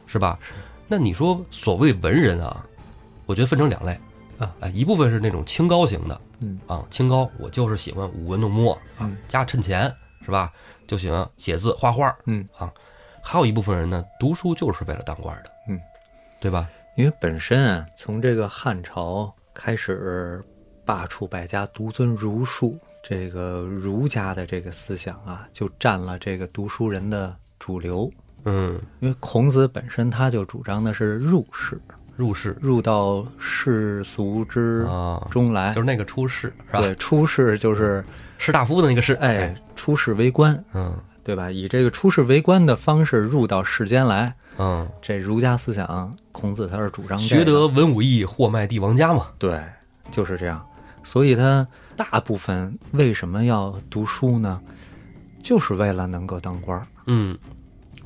[0.08, 0.40] 是吧？
[0.88, 2.66] 那你说所谓文人啊，
[3.26, 4.00] 我觉得分成两类。
[4.38, 6.60] 啊，哎，一部分是那种清高型的嗯。
[6.68, 9.18] 啊，清高，我就是喜欢舞文弄墨，嗯。
[9.28, 9.92] 加趁钱，
[10.24, 10.54] 是吧？
[10.86, 12.48] 就喜欢写字画画，嗯。
[12.58, 12.72] 啊。
[13.22, 15.82] 还有一部分人呢，读书就是为了当官的，嗯，
[16.40, 16.70] 对吧？
[16.96, 20.42] 因为本身啊，从这个汉朝开始
[20.86, 28.10] 罢黜百家，独尊儒术，这个儒家的这个思想啊，就占了这个读书人的主流。
[28.50, 31.80] 嗯，因为孔子本身他就主张的是入世，
[32.16, 35.72] 入世入到世俗之啊，中来。
[35.72, 36.80] 就是那个出世是吧？
[36.80, 38.04] 对，出世就是
[38.38, 41.52] 士大夫的那个士，哎，，出世为官，嗯对吧？
[41.52, 44.34] 以这个出世为官的方式入到世间来。
[44.60, 49.28] 嗯，这儒家思想，孔子他是主张这学得文武艺，货卖帝王家嘛。
[49.38, 49.62] 对，
[50.10, 50.66] 就是这样。
[51.04, 54.60] 所以他大部分为什么要读书呢？
[55.44, 56.88] 就是为了能够当官儿。
[57.06, 57.38] 嗯，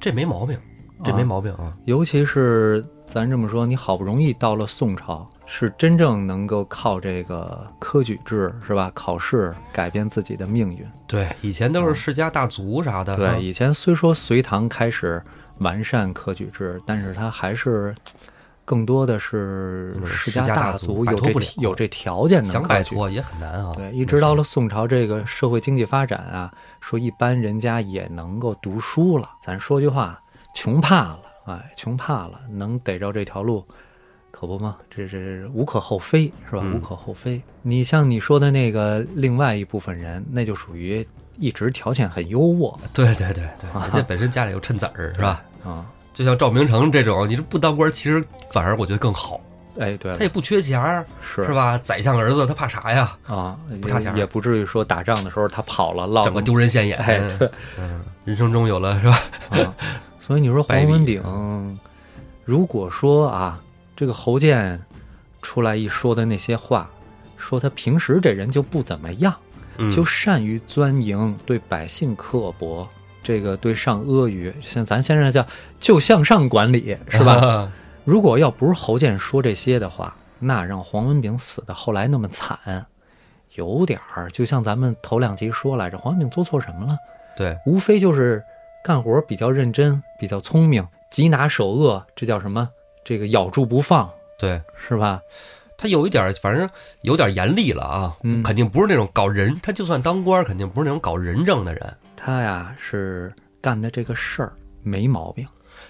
[0.02, 0.58] 这没毛病，
[1.04, 1.72] 这没啊毛病啊。
[1.86, 8.92] 尤其是咱这么说，你好不容易到了宋朝，是真正能够靠这个科举制是吧？
[8.96, 10.84] 考试改变自己的命运。
[11.06, 13.14] 对，以前都是世家大族啥的。
[13.14, 15.22] 啊对，以前虽说隋唐开始
[15.60, 17.94] 完善科举制，但是它还是
[18.64, 22.64] 更多的是嗯世世家大大族有这有这条件能想。
[22.64, 23.74] 摆脱也很难啊。
[23.76, 29.30] 对，一直到了宋朝这个社会经济发展啊，说一般人家也能够读书了。
[29.44, 30.22] 咱说句话，
[30.56, 33.66] 穷怕了，哎，穷怕了，能逮着这条路，
[34.30, 34.78] 可不吗？
[34.90, 36.62] 这这无可厚非，是吧？
[36.64, 37.42] 嗯无可厚非。
[37.62, 41.06] 你像你说的那个另外一部分人，那就属于
[41.38, 45.44] 一直条件很优渥对对对对，人家本身家里有趁子儿，是吧？
[45.64, 45.86] 啊。
[46.14, 49.40] 就像赵明诚这种，你这不当官，其实反而我觉得更好。
[49.80, 51.78] 哎，对他也，不缺钱儿，是是吧？
[51.78, 53.18] 宰相儿子，他怕啥呀？
[53.26, 56.98] 啊，不差钱也也不至于说打仗的时候他跑了，落整个丢人现眼。
[57.00, 59.20] 哎，对嗯，人生中有了是吧？
[59.50, 59.74] 啊，
[60.20, 61.80] 所以你说白笔黄文炳，
[62.44, 63.62] 如果说啊，
[63.96, 64.80] 这个侯健
[65.42, 66.90] 出来一说的那些话，
[67.38, 69.34] 说他平时这人就不怎么样，
[69.78, 72.86] 嗯就善于钻营，对百姓刻薄，
[73.24, 75.46] 这个对上阿谀，像咱现在叫
[75.80, 77.72] 就向上管理，是吧？
[78.04, 82.86] 如果要不是侯健说这些的话，那让黄文炳死的后来那么惨，
[83.56, 86.98] 有点儿就像咱们头两集说来着，黄文炳做错什么了？
[87.38, 88.44] 对，无非就是
[88.84, 92.68] 干活比较认真，比较聪明，缉拿首恶，这叫什么？
[93.04, 95.22] 这个咬住不放，对是吧？
[95.78, 96.70] 他有一点，反正
[97.02, 98.16] 有点严厉了啊。
[98.24, 101.98] 嗯肯定不是那种搞人，他就算当官，肯定不是那种搞人政的人。
[102.24, 104.54] 他呀是干的这个事儿
[104.84, 105.48] 没毛病，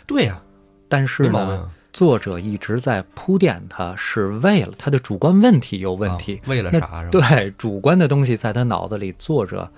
[0.07, 0.41] 对呀、
[0.87, 1.69] 但是呢。
[1.93, 6.39] 作者一直在铺垫，他是为了他的主观问题有问题。
[6.45, 7.05] 啊为了啥？
[7.11, 9.69] 对主观的东西在他脑子里，作者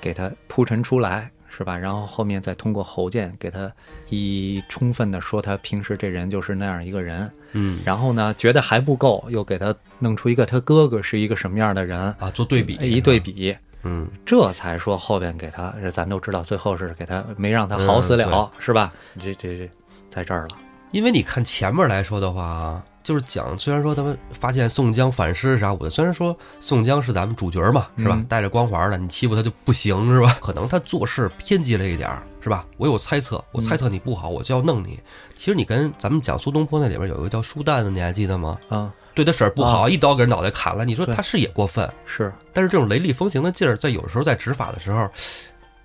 [0.00, 1.76] 给他铺陈出来，是吧？
[1.76, 3.68] 然后后面再通过侯健给他
[4.10, 13.56] 以充分的说他平时这人就是那样一个人，嗯然后呢觉得还不够，又给他弄出一个他哥哥是一个什么样的人，啊，做对比哎一对，比，
[13.86, 18.92] 嗯，这才说后边给他，这咱都知道，最后是给他没让他好死了，嗯是吧？
[19.20, 19.70] 这这这
[20.10, 20.48] 在这儿了，
[20.90, 28.16] 因为你看前面来说的话啊，就是讲，虽然说他们发现宋江反诗啥的，虽然说宋江是咱们主角嘛，是吧？
[28.18, 30.36] 嗯带着光环的，你欺负他就不行，是吧？
[30.40, 32.66] 可能他做事偏激了一点儿，是吧？
[32.78, 34.98] 我有猜测，我猜测你不好，我就要弄你。
[35.36, 38.58] 其实你跟咱们讲苏东坡那里边有一个叫书蛋的，你还记得吗？
[38.68, 40.84] 啊，对他婶儿不好，一刀给人脑袋砍了。
[40.84, 45.08] 你说他是也过分，是但是这种雷厉风行的劲儿，在有的时候在执法的时候，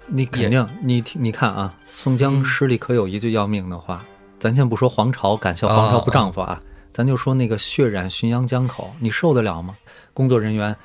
[0.06, 4.04] 你肯定，你听你看啊，宋江嗯诗里可有一句要命的话，
[4.38, 6.62] 咱先不说黄巢敢笑黄巢不丈夫啊，
[6.94, 9.74] 咱就说那个血染浔阳江口，你受得了吗？
[10.14, 10.76] 工作人员，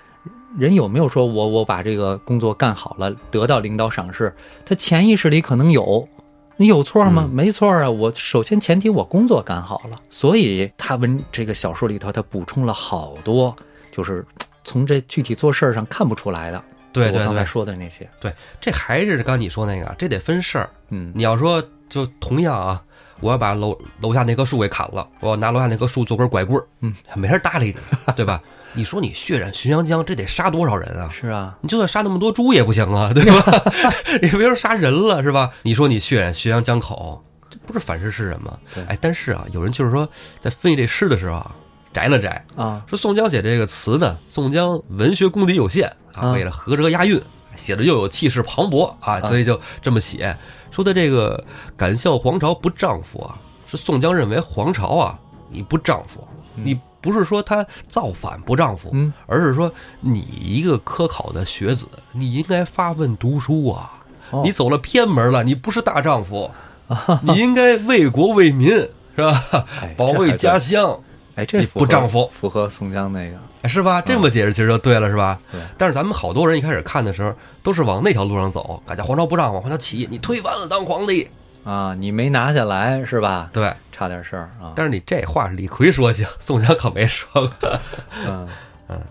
[0.57, 4.33] 人有没有说我我把这个工作干好了，得到领导赏识？
[4.65, 6.09] 他潜意识里可能有，
[6.57, 7.25] 你有错吗？
[7.29, 13.55] 嗯没错啊，我首先前提我工作干好了，所以他文这个小说里头他补充了好多，
[13.93, 14.25] 就是
[14.65, 16.63] 从这具体做事儿上看不出来的。
[16.93, 20.71] 对对我刚才对说的那些，对，这还是刚你说那个，这得分事儿。
[20.89, 22.83] 嗯你要说就同样啊，
[23.21, 28.41] 我要把楼楼下那棵树给砍了，我要拿楼下那棵树做根拐棍儿，嗯，没人搭理你，对吧？
[28.77, 31.11] 你说你血染浔阳江，这得杀多少人啊？
[31.12, 33.62] 是啊，你就算杀那么多猪也不行啊，对吧？
[34.22, 35.51] 也别说杀人了，是吧？
[35.62, 38.85] 你说你血染浔阳江口，这不是反噬诗人吗对？
[38.85, 40.09] 哎，但是啊，有人就是说
[40.39, 41.55] 在分析这诗的时候啊，
[41.93, 47.20] 摘了摘，啊，说宋江写这个词呢，宋江文学功底有限啊，啊为了合辙押韵，
[47.57, 50.37] 写的又有气势磅礴啊，所以就这么写。
[50.70, 51.43] 说的这个
[51.77, 55.18] 敢笑黄巢不丈夫啊，是宋江认为黄巢啊
[55.49, 64.03] 你不丈夫，你不是说他造反不丈夫，嗯而是说你一个科考的学子，你应该发奋读书啊。
[64.33, 66.51] 哦你走了偏门了，你不是大丈夫，
[67.23, 68.91] 你应该为国为民，是
[69.23, 69.45] 吧
[69.83, 69.95] 哎？
[69.97, 71.01] 保卫家乡。
[71.37, 74.01] 哎，这你不丈夫符合宋江那个，哎是吧？
[74.01, 75.39] 这么解释其实就对了，是吧？
[75.53, 77.33] 对但是咱们好多人一开始看的时候，
[77.63, 81.31] 都是往那条路上走，感觉黄巢不让，往黄巢起，你推翻了当皇帝。
[81.67, 83.51] 啊，你没拿下来是吧？
[83.53, 84.73] 对，差点事儿啊。
[84.77, 87.81] 但是你这话李逵说行，宋江可没说过。
[88.27, 88.49] 嗯
[88.89, 89.03] 嗯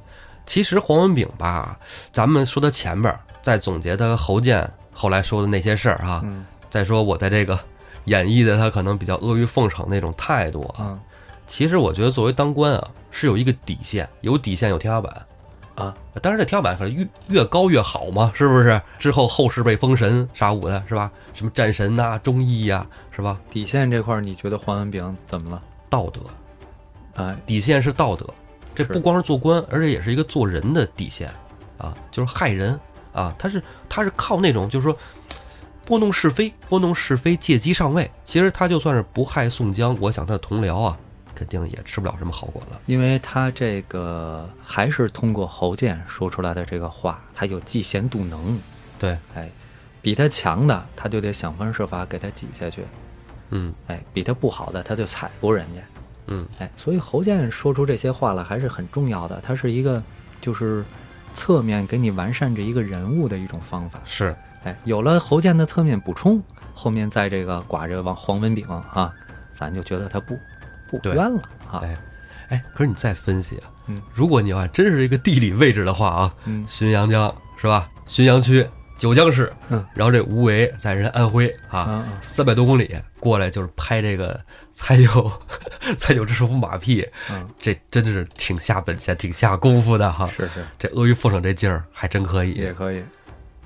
[0.46, 1.78] 其实黄文炳吧，
[2.12, 7.60] 咱们说他前边儿，再总结他和侯健后来说的那些事儿啊，嗯再说我在这个
[8.06, 10.90] 演绎的他可能比较阿谀奉承那种态度啊。
[10.90, 11.00] 嗯
[11.48, 15.26] 其实我觉得作为当官啊，是有一个底线，有底线有天花板。
[15.76, 18.82] 啊，当然这天花板可能越越高越好嘛，是不是？
[18.98, 21.12] 之后后世被封神啥武的，是吧？
[21.34, 23.40] 什么战神呐、忠义呀、是吧？
[23.52, 25.62] 底线这块儿，你觉得黄文炳怎么了？
[25.90, 26.22] 道德
[27.22, 28.26] 啊，底线是道德，
[28.74, 31.30] 这不光是做官，而且也是一个做人的底线
[31.78, 32.80] 啊，就是害人
[33.14, 34.98] 啊，他是他是靠那种就是说
[35.86, 38.10] 拨弄是非，拨弄是非，借机上位。
[38.24, 40.98] 其实他就算是不害宋江，我想他的同僚啊，
[41.36, 42.76] 肯定也吃不了什么好果子。
[42.86, 48.58] 因为他这个还是通过侯健说出来的这个话，他有嫉贤妒能，
[48.98, 49.50] 对，哎，
[50.02, 52.84] 比他强的他就得想方设法给他挤下去，
[53.50, 55.82] 嗯哎，比他不好的他就踩过人家，
[56.28, 60.02] 嗯，哎，所以侯健说出这些话来还是很重要的，他是一个
[60.40, 60.84] 就是
[61.34, 64.00] 侧面给你完善这一个人物的一种方法。
[64.06, 66.42] 是，哎，有了侯健的侧面补充，
[66.74, 69.14] 后面在这个寡着王黄文炳啊，
[69.52, 70.38] 咱就觉得他不
[70.90, 71.80] 不对冤了啊。
[71.84, 71.98] 哎
[72.50, 77.90] 哎，可是你再分析啊，嗯，如果你要真是一个地理位置的话啊，嗯浔阳江是吧？
[78.08, 78.64] 浔阳区
[78.96, 84.40] 九江市，嗯，然后这吴为在人安徽啊，啊三百多公里过来就是拍这个
[84.74, 85.32] 蔡九
[85.98, 90.30] 蔡九之府马屁，嗯，这真的是挺下本钱、挺下功夫的哈。
[90.38, 92.72] 是是这阿谀奉承这劲儿还真可以也。
[92.74, 93.04] 可以。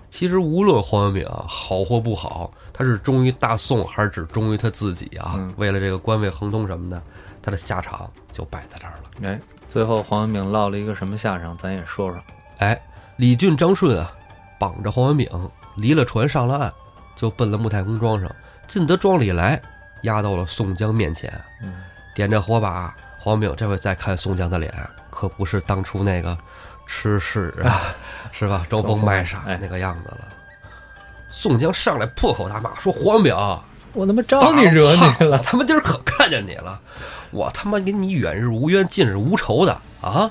[0.10, 5.34] 其实无论黄文炳啊好或不好，他是忠于大宋还是只忠于他自己啊？
[5.36, 7.04] 嗯为了这个官位亨通什么的，
[7.42, 9.30] 他的下场就摆在这儿了。
[9.30, 9.38] 哎，
[9.70, 12.18] 最后黄文炳落了一个什么下场，咱也说说。
[12.60, 12.82] 哎，
[13.18, 14.10] 李俊、张顺啊，
[14.58, 15.28] 绑着黄文炳
[15.76, 16.74] 离了船上了岸，
[17.18, 18.34] 就奔了穆太公庄上。
[18.66, 19.62] 进得庄里来，
[20.04, 21.30] 压到了宋江面前，
[21.62, 21.84] 嗯
[22.16, 22.96] 点着火把。
[23.20, 24.74] 黄文炳这回再看宋江的脸，
[25.10, 26.38] 可不是当初那个
[26.88, 27.94] 吃屎啊，
[28.32, 28.66] 是吧？
[28.70, 30.20] 装疯卖傻哎那个样子了。
[31.30, 33.36] 宋江上来破口大骂，说：“黄文炳，
[33.94, 35.38] 我他妈招你惹你了？
[35.40, 36.80] 他妈今儿可看见你了，
[37.32, 40.30] 我他妈跟你远日无冤，近日无仇的啊！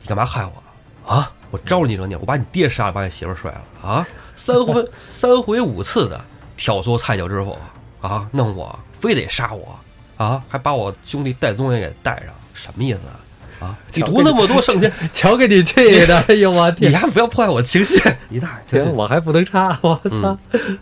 [0.00, 1.30] 你干嘛害我啊？
[1.50, 4.06] 我招你惹你，我把你爹杀了，把你媳妇儿摔了啊！
[4.36, 6.20] 三回三回五次的
[6.56, 7.56] 挑唆蔡九知府
[8.00, 9.78] 啊，弄我，非得杀我
[10.16, 13.20] 啊，还把我兄弟戴宗也给带上，什么意思啊？
[13.62, 13.78] 啊！
[13.94, 16.18] 你读那么多圣贤， 瞧给你气的！
[16.28, 17.00] 哎呦我天你天！
[17.00, 18.82] 还不要破坏我情绪，你大爷！
[18.82, 20.36] 行，我还不能插，我操！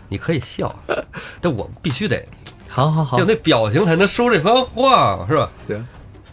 [0.09, 0.73] 你可以笑，
[1.39, 2.25] 但我必须得
[2.67, 5.49] 好好好就，那表情才能说这番话，是吧？
[5.67, 5.85] 行，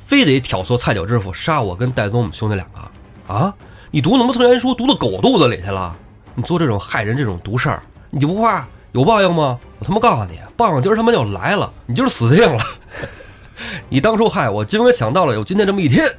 [0.06, 3.52] 非得挑唆蔡九知府杀我跟戴宗我们兄弟两个啊！
[3.90, 5.94] 你读那么多特言书，读到狗肚子里去了？
[6.34, 9.58] 你做这种害人这种毒事儿，你就不怕有报应吗？
[9.78, 12.62] 我他妈告诉你，报应今儿他妈就来了，你就是死定了。
[13.88, 16.12] 你当初害我，今晚想到了有今天这么一天，哎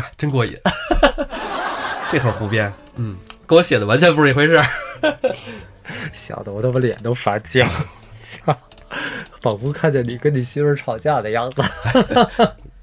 [0.16, 0.56] 真过瘾。
[2.10, 3.16] 这头不变，嗯，
[3.46, 4.66] 跟我写的完全不是一回事儿。
[6.12, 7.68] 笑得我他妈脸都发僵，
[9.40, 11.62] 仿佛看见你跟你媳妇吵架的样子。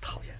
[0.01, 0.33] 讨厌，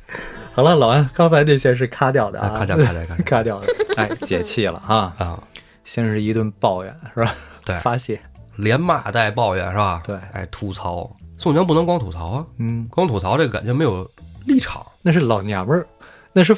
[0.53, 3.67] 好了，老安，刚才那些是卡掉的啊，啊，咔掉咔掉咔掉卡掉的。
[3.95, 5.41] 哎，解气了哈，啊！
[5.85, 7.35] 先是一顿抱怨是吧？
[7.63, 8.19] 对发泄。
[8.55, 10.01] 连骂带抱怨是吧？
[10.05, 11.09] 对哎，吐槽。
[11.37, 14.09] 宋江不能光吐槽啊，嗯，光吐槽这个感觉没有
[14.45, 14.85] 立场。
[15.01, 15.87] 那是老娘们儿，
[16.33, 16.55] 那是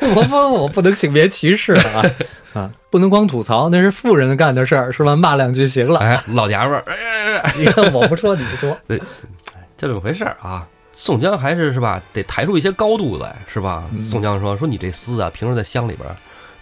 [0.00, 2.02] 我不我不能性别歧视啊
[2.54, 2.70] 啊！
[2.90, 5.14] 不能光吐槽，那是富人干的事儿是吧？
[5.14, 6.00] 骂两句行了。
[6.00, 8.76] 哎，老娘们儿，哎哎哎哎你看我不说你不说，
[9.76, 10.66] 就这么回事儿啊。
[10.92, 13.84] 宋江还是是吧，得抬出一些高度来，是吧？
[13.92, 16.08] 嗯宋江说：“说你这厮啊，平时在乡里边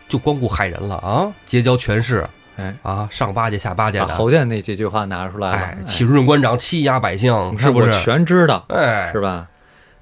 [0.08, 2.26] 就光顾害人了啊，结交权势
[2.56, 7.92] 哎，啊，上巴结下巴结的，把侯健那几句话拿出来了，哎，欺润官长，欺压百姓，是不是？
[8.02, 9.46] 全知道，哎，是吧？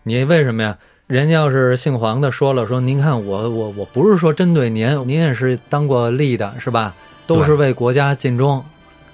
[0.02, 0.76] 你为什么呀？
[1.06, 6.94] 人家要是姓黄的说了说，您看我我我不是说针对您，您也是当过吏的，是吧？
[7.26, 8.64] 都是为国家尽忠，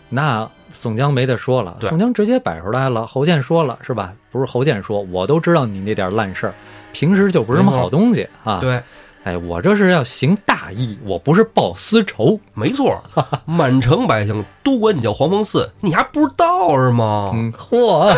[0.09, 3.07] 那宋江没得说了，宋江直接摆出来了。
[3.09, 4.13] 侯健说了，是吧？
[4.31, 6.55] 不是侯健说，我都知道你那点烂事儿，
[6.93, 8.81] 平时就不是什么好东西啊。，对，
[9.25, 12.39] 哎，我这是要行大义，我不是报私仇。
[12.55, 13.03] 没错，
[13.45, 17.33] 满城百姓都管你叫黄风四，你还不知道是吗？
[17.35, 18.15] 嗯，嚯，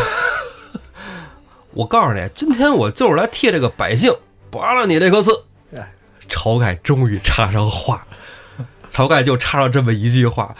[1.73, 4.13] 我告诉你，今天我就是来替这个百姓
[4.51, 5.31] 拔了你这颗刺
[5.75, 5.91] 哎。
[6.29, 8.05] 晁盖终于插上话，
[8.93, 10.55] 晁盖就插上这么一句话：“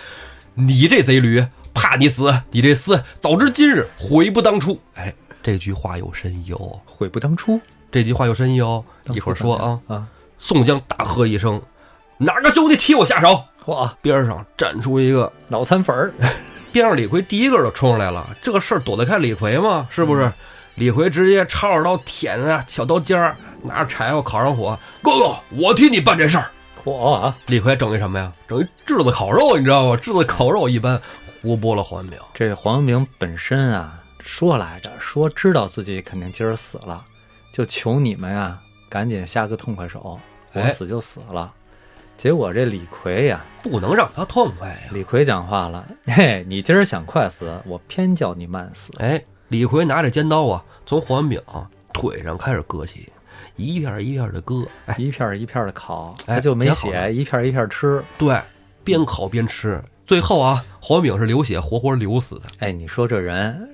[0.55, 2.41] 你这贼驴，怕你死！
[2.51, 7.59] 你这厮早知今日，悔不当初。”哎，这句话有深意哦，悔不当初。
[7.91, 8.83] 这句话有深意哦。
[9.09, 9.79] 一会儿说啊。
[9.87, 10.07] 啊，
[10.39, 11.61] 宋江大喝一声
[12.17, 16.13] ：“哪个兄弟替我下手嚯，？”边上站出一个，脑残粉儿，
[16.73, 18.35] 边上李逵第一个就冲上来了。
[18.41, 19.87] 这个事儿躲得开李逵吗？
[19.91, 20.31] 是不是？
[20.75, 24.77] 李逵直接抄着刀舔啊，小刀尖儿，拿着柴火烤上火。
[25.01, 26.49] 哥哥，我替你办这事儿。
[26.83, 27.37] 嚯啊！
[27.45, 28.31] 李逵整一什么呀？
[28.47, 29.95] 整一炙子烤肉，你知道吗？
[29.95, 30.99] 炙子烤肉一般
[31.41, 32.19] 活剥了黄文炳。
[32.33, 37.01] 这黄文炳本身啊，说来着，说知道自己肯定今儿死了，
[37.53, 38.57] 就求你们呀，
[38.89, 40.19] 赶紧下个痛快手，
[40.53, 41.53] 我哎死就死了。
[42.17, 44.79] 结果这李逵呀，不能让他痛快呀！
[44.91, 48.91] 李逵讲话了，嘿，你今儿想快死，我偏叫你慢死。
[48.99, 49.23] 哎，
[49.53, 51.39] 李逵拿着尖刀啊，从黄文炳
[51.93, 53.07] 腿上开始割起，
[53.55, 54.65] 一片一片的割。
[54.87, 58.03] 哎，一片一片的烤，哎他就没血，一片一片吃。
[58.17, 58.41] 对，
[58.83, 59.79] 边烤边吃。
[60.07, 62.47] 最后啊，黄文炳是流血，活活流死的。
[62.57, 63.69] 哎，你说这人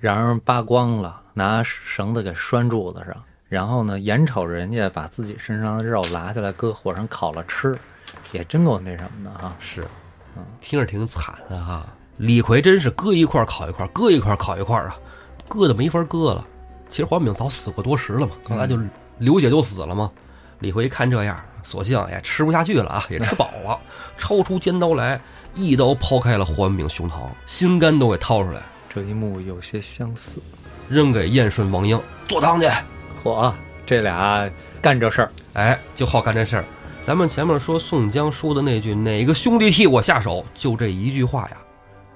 [0.00, 3.14] 让人扒光了，拿绳子给拴柱子上，
[3.48, 7.78] 然后呢，眼瞅着人家把自己身上的肉拿下来搁火上烤了吃，
[8.32, 9.54] 也真够那什么的哈。
[9.60, 9.86] 是，
[10.60, 11.86] 听着挺惨的哈。
[12.16, 14.98] 李逵真是割一块儿烤一块儿，割一块儿烤一块儿啊，
[15.50, 16.46] 割的没法割了。
[16.88, 18.78] 其实黄文炳早死过多时了嘛，刚才就
[19.18, 20.10] 刘姐就死了嘛。
[20.60, 23.76] 李逵一看这样，索性也吃不下去了啊，也吃饱了，
[24.16, 25.20] 抽出尖刀来，
[25.54, 27.14] 一刀抛开了黄文炳胸膛，
[27.46, 30.40] 心肝都给掏出来，这一幕有些相似。
[30.88, 32.68] 扔给燕顺、王英做汤去。
[33.22, 33.52] 嚯，
[33.86, 34.50] 这俩
[34.82, 36.64] 干这事儿，哎，就好干这事儿。
[37.02, 41.56] 咱们前面说宋江说的那句“哪个兄弟替我下手”，就这一句话呀，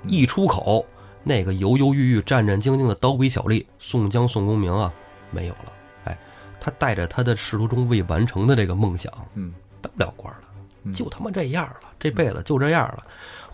[0.07, 0.85] 一出口，
[1.25, 4.93] 那个犹犹豫豫、战战兢兢的刀鬼小吏宋江宋公明啊，
[5.31, 5.73] 没有了。
[6.05, 6.19] 哎，
[6.61, 10.41] 他带着他的仕途中未完成的这个梦想，嗯，当不了官了，
[10.85, 13.03] 嗯就他妈这样了，这辈子就这样了。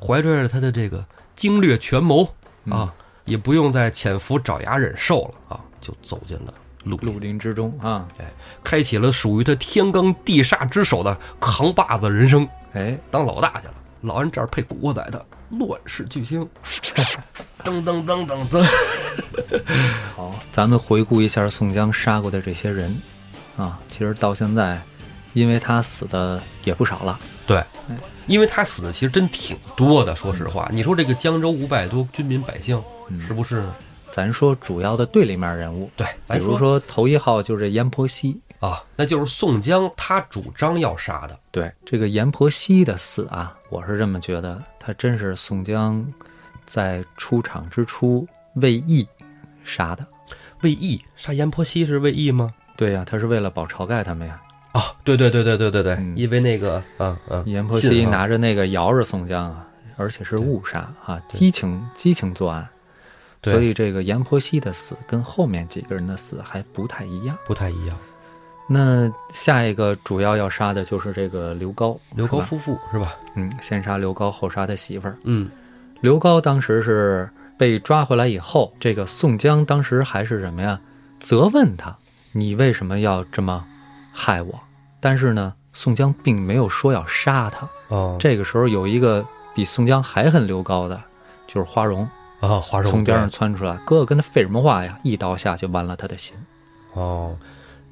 [0.00, 1.04] 怀揣着他的这个
[1.36, 2.28] 经略权谋
[2.68, 2.92] 啊，
[3.24, 6.52] 也不用再潜伏爪牙忍受了啊，就走进了
[6.82, 8.08] 绿林绿林之中啊，
[8.64, 13.74] 开启了属于他天罡地煞之首的扛把子人生，哎，当老大去了。
[14.02, 16.48] 老安这儿配古惑仔的乱世巨星，
[17.64, 18.66] 噔噔噔噔噔，
[20.16, 22.94] 好，咱们回顾一下宋江杀过的这些人
[23.56, 24.80] 啊，其实到现在，
[25.32, 27.18] 因为他死的也不少了。
[27.46, 27.62] 对，
[28.26, 30.14] 因为他死的其实真挺多的。
[30.14, 32.82] 说实话，你说这个江州五百多军民百姓，
[33.18, 33.74] 是不是呢？
[34.12, 38.40] 咱说主要的对立面人物，对，比咱如说头一号就是这阎婆惜。
[38.60, 41.38] 啊，那就是宋江他主张要杀的。
[41.50, 46.06] 对这个阎婆惜的死啊，我是这么觉得，他真是宋江
[46.66, 49.06] 在出场之初为义
[49.64, 50.06] 杀的。
[50.62, 52.52] 为义杀阎婆惜是为义吗？
[52.76, 54.40] 对呀、他是为了保晁盖他们呀。
[54.72, 62.68] 啊，对对对对对对对，嗯因为那个啊啊，阎婆惜拿着那个摇着宋江啊，而且是误杀啊，激情激情作案，
[63.42, 67.36] 所以这个阎婆惜的死跟后面几个人的死还不太一样。
[67.44, 67.98] 不太一样。
[68.68, 73.16] 那下一个主要要杀的就是这个刘高，刘高夫妇是吧？
[73.34, 75.18] 嗯，先杀刘高，后杀他媳妇儿。
[75.24, 75.50] 嗯，
[76.00, 80.80] 刘高当时是被抓回来以后，这个宋江当时还是什么呀？
[81.18, 81.96] 责问他
[82.32, 83.64] ：“你为什么要这么
[84.12, 84.58] 害我？”
[85.00, 87.68] 但是呢，宋江并没有说要杀他。
[87.88, 89.24] 哦，这个时候有一个
[89.54, 91.00] 比宋江还恨刘高的，
[91.46, 92.08] 就是花荣，
[92.40, 94.98] 啊，花荣从边上窜出来，哥哥跟他废什么话呀？
[95.02, 96.36] 一刀下去剜了他的心。
[96.94, 97.36] 哦。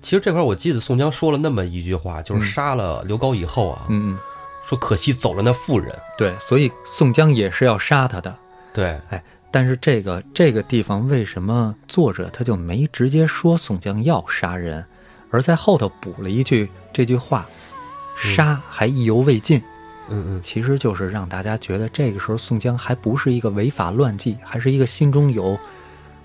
[0.00, 4.18] 其实这块儿我记得宋江说了那么一句话，就是嗯杀了刘高以后啊，嗯嗯，
[4.68, 5.96] 说可惜走了那妇人。
[6.18, 8.36] 对，所以宋江也是要杀他的。
[8.74, 14.84] 对，哎但是这个这个地方为什么作者他就没直接说宋江要杀人，
[15.30, 17.46] 而在后头补了一句这句话，
[18.14, 19.58] 杀还意犹未尽，
[20.10, 25.58] 嗯嗯，其实就是让大家觉得这个时候宋江还不是一个违法乱纪，还是一个心中有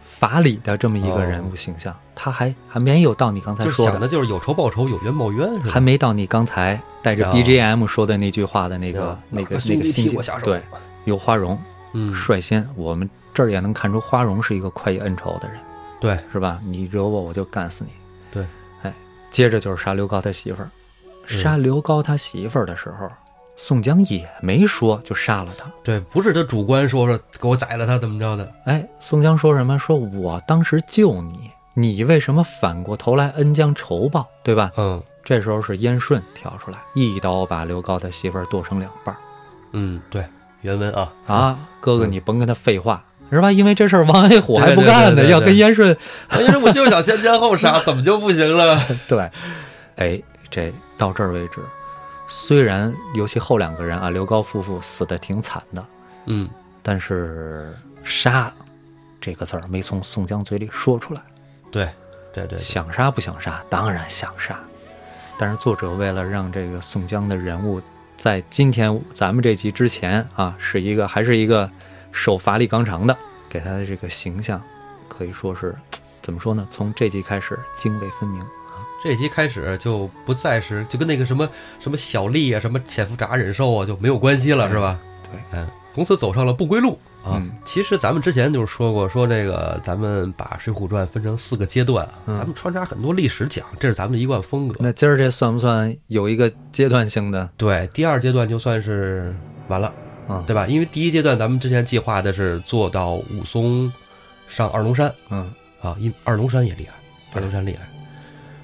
[0.04, 5.60] 法理的这么一个人物形象，他还还没有到你刚才说的，想的就是有仇报仇，有冤报冤？
[5.62, 10.22] 还没到你刚才带着哦 BGM 说的那句话的那个、啊那个那个心境。
[10.44, 10.62] 对，
[11.06, 11.60] 有花荣
[11.94, 15.60] 嗯，率先，我们这儿也能看出花荣是一个快意恩仇的人。
[16.00, 16.60] 对，是吧？
[16.66, 17.92] 你惹我，我就干死你。
[18.32, 18.46] 对，
[18.82, 18.94] 哎，
[19.32, 20.66] 接着就是杀刘高他媳妇儿。
[20.66, 20.80] 嗯
[21.26, 23.10] 杀刘高他媳妇儿的时候，
[23.56, 25.72] 宋江也没说就杀了他。
[25.82, 29.80] 对，不是他主观说说给我宰了他怎么着的，哎，宋江说什么？
[29.80, 34.72] 说我当时救你，你为什么反过头来恩将仇报，对吧？
[34.78, 39.18] 嗯这时候是燕顺跳出来，一刀把刘高他媳妇儿剁成两半儿。
[39.72, 40.22] 嗯，对，
[40.60, 43.02] 原文啊，啊，哥哥，嗯你甭跟他废话，
[43.32, 43.50] 是吧？
[43.50, 45.98] 因为这事儿王安虎还不干呢，要跟燕顺
[46.62, 48.78] 我就是想先奸后杀，怎么就不行了？
[49.08, 49.32] 对，
[49.96, 51.62] 哎，这到这儿为止，
[52.28, 55.86] 虽然尤其后两个人啊，刘高夫妇死的挺惨的，
[56.26, 56.50] 嗯，
[56.82, 58.54] 但是杀
[59.22, 61.22] 这个字儿没从宋江嘴里说出来。
[61.74, 61.90] 对，
[62.32, 63.64] 对对，想杀不想杀？
[63.68, 64.60] 当然想杀。
[65.40, 67.82] 但是作者为了让这个宋江的人物
[68.16, 71.68] 在今天咱们这集之前啊，是一个还是一个
[72.12, 73.18] 守法理纲常的，
[73.50, 74.62] 给他的这个形象
[75.10, 75.76] 可以说是
[76.22, 76.68] 怎么说呢？
[76.70, 78.46] 从这集开始泾渭分明。
[79.04, 81.50] 这集开始就不再是就跟那个什么
[81.80, 85.00] 什么小丽啊，什么潜伏闸忍受啊就没有关系了，是吧？
[85.24, 87.38] 对，嗯，从此走上了不归路啊。
[87.38, 94.76] 嗯其实咱们之前就是说过，说这个咱们把《水浒传》分成四个阶段啊，嗯咱们穿插很多历史讲，这是咱们的一贯风格。
[94.80, 97.50] 那今儿这算不算有一个阶段性的？
[97.58, 99.34] 对，第二阶段就算是
[99.70, 99.94] 完了，
[100.28, 100.68] 嗯对吧？
[100.68, 103.92] 因为第一阶段咱们之前计划的是做到武松
[104.48, 105.50] 上二龙山嗯
[105.82, 106.94] 啊，因二龙山也厉害，
[107.34, 107.88] 二龙山厉害。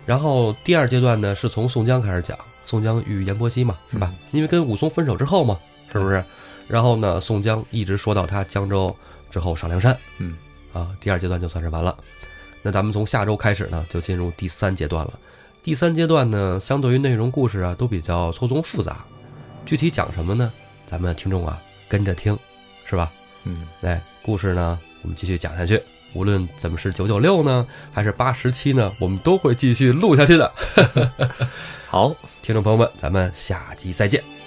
[0.05, 4.13] 然后第二阶段呢，是从宋江开始讲，宋江与阎婆惜嘛，是吧？
[4.31, 5.57] 因为跟武松分手之后嘛，
[5.91, 6.21] 是不是？
[6.69, 8.95] 然后呢，宋江一直说到他江州
[9.31, 10.37] 之后上梁山，嗯
[10.71, 11.97] 啊，第二阶段就算是完了。
[12.61, 15.19] 那咱们从下周开始呢，就进入第三阶段了。
[15.63, 19.03] 第三阶段呢，相对于内容故事啊，都比较错综复杂。
[19.65, 20.51] 具体讲什么呢？
[20.85, 22.37] 咱们听众啊跟着听，
[22.85, 23.11] 是吧？
[23.45, 25.81] 嗯，哎，故事呢，我们继续讲下去。
[26.13, 30.51] 无论怎么是九九六呢，还是八十七呢，我们都会继续录下去的。
[31.87, 34.38] 好，听众朋友们，咱们下集再见。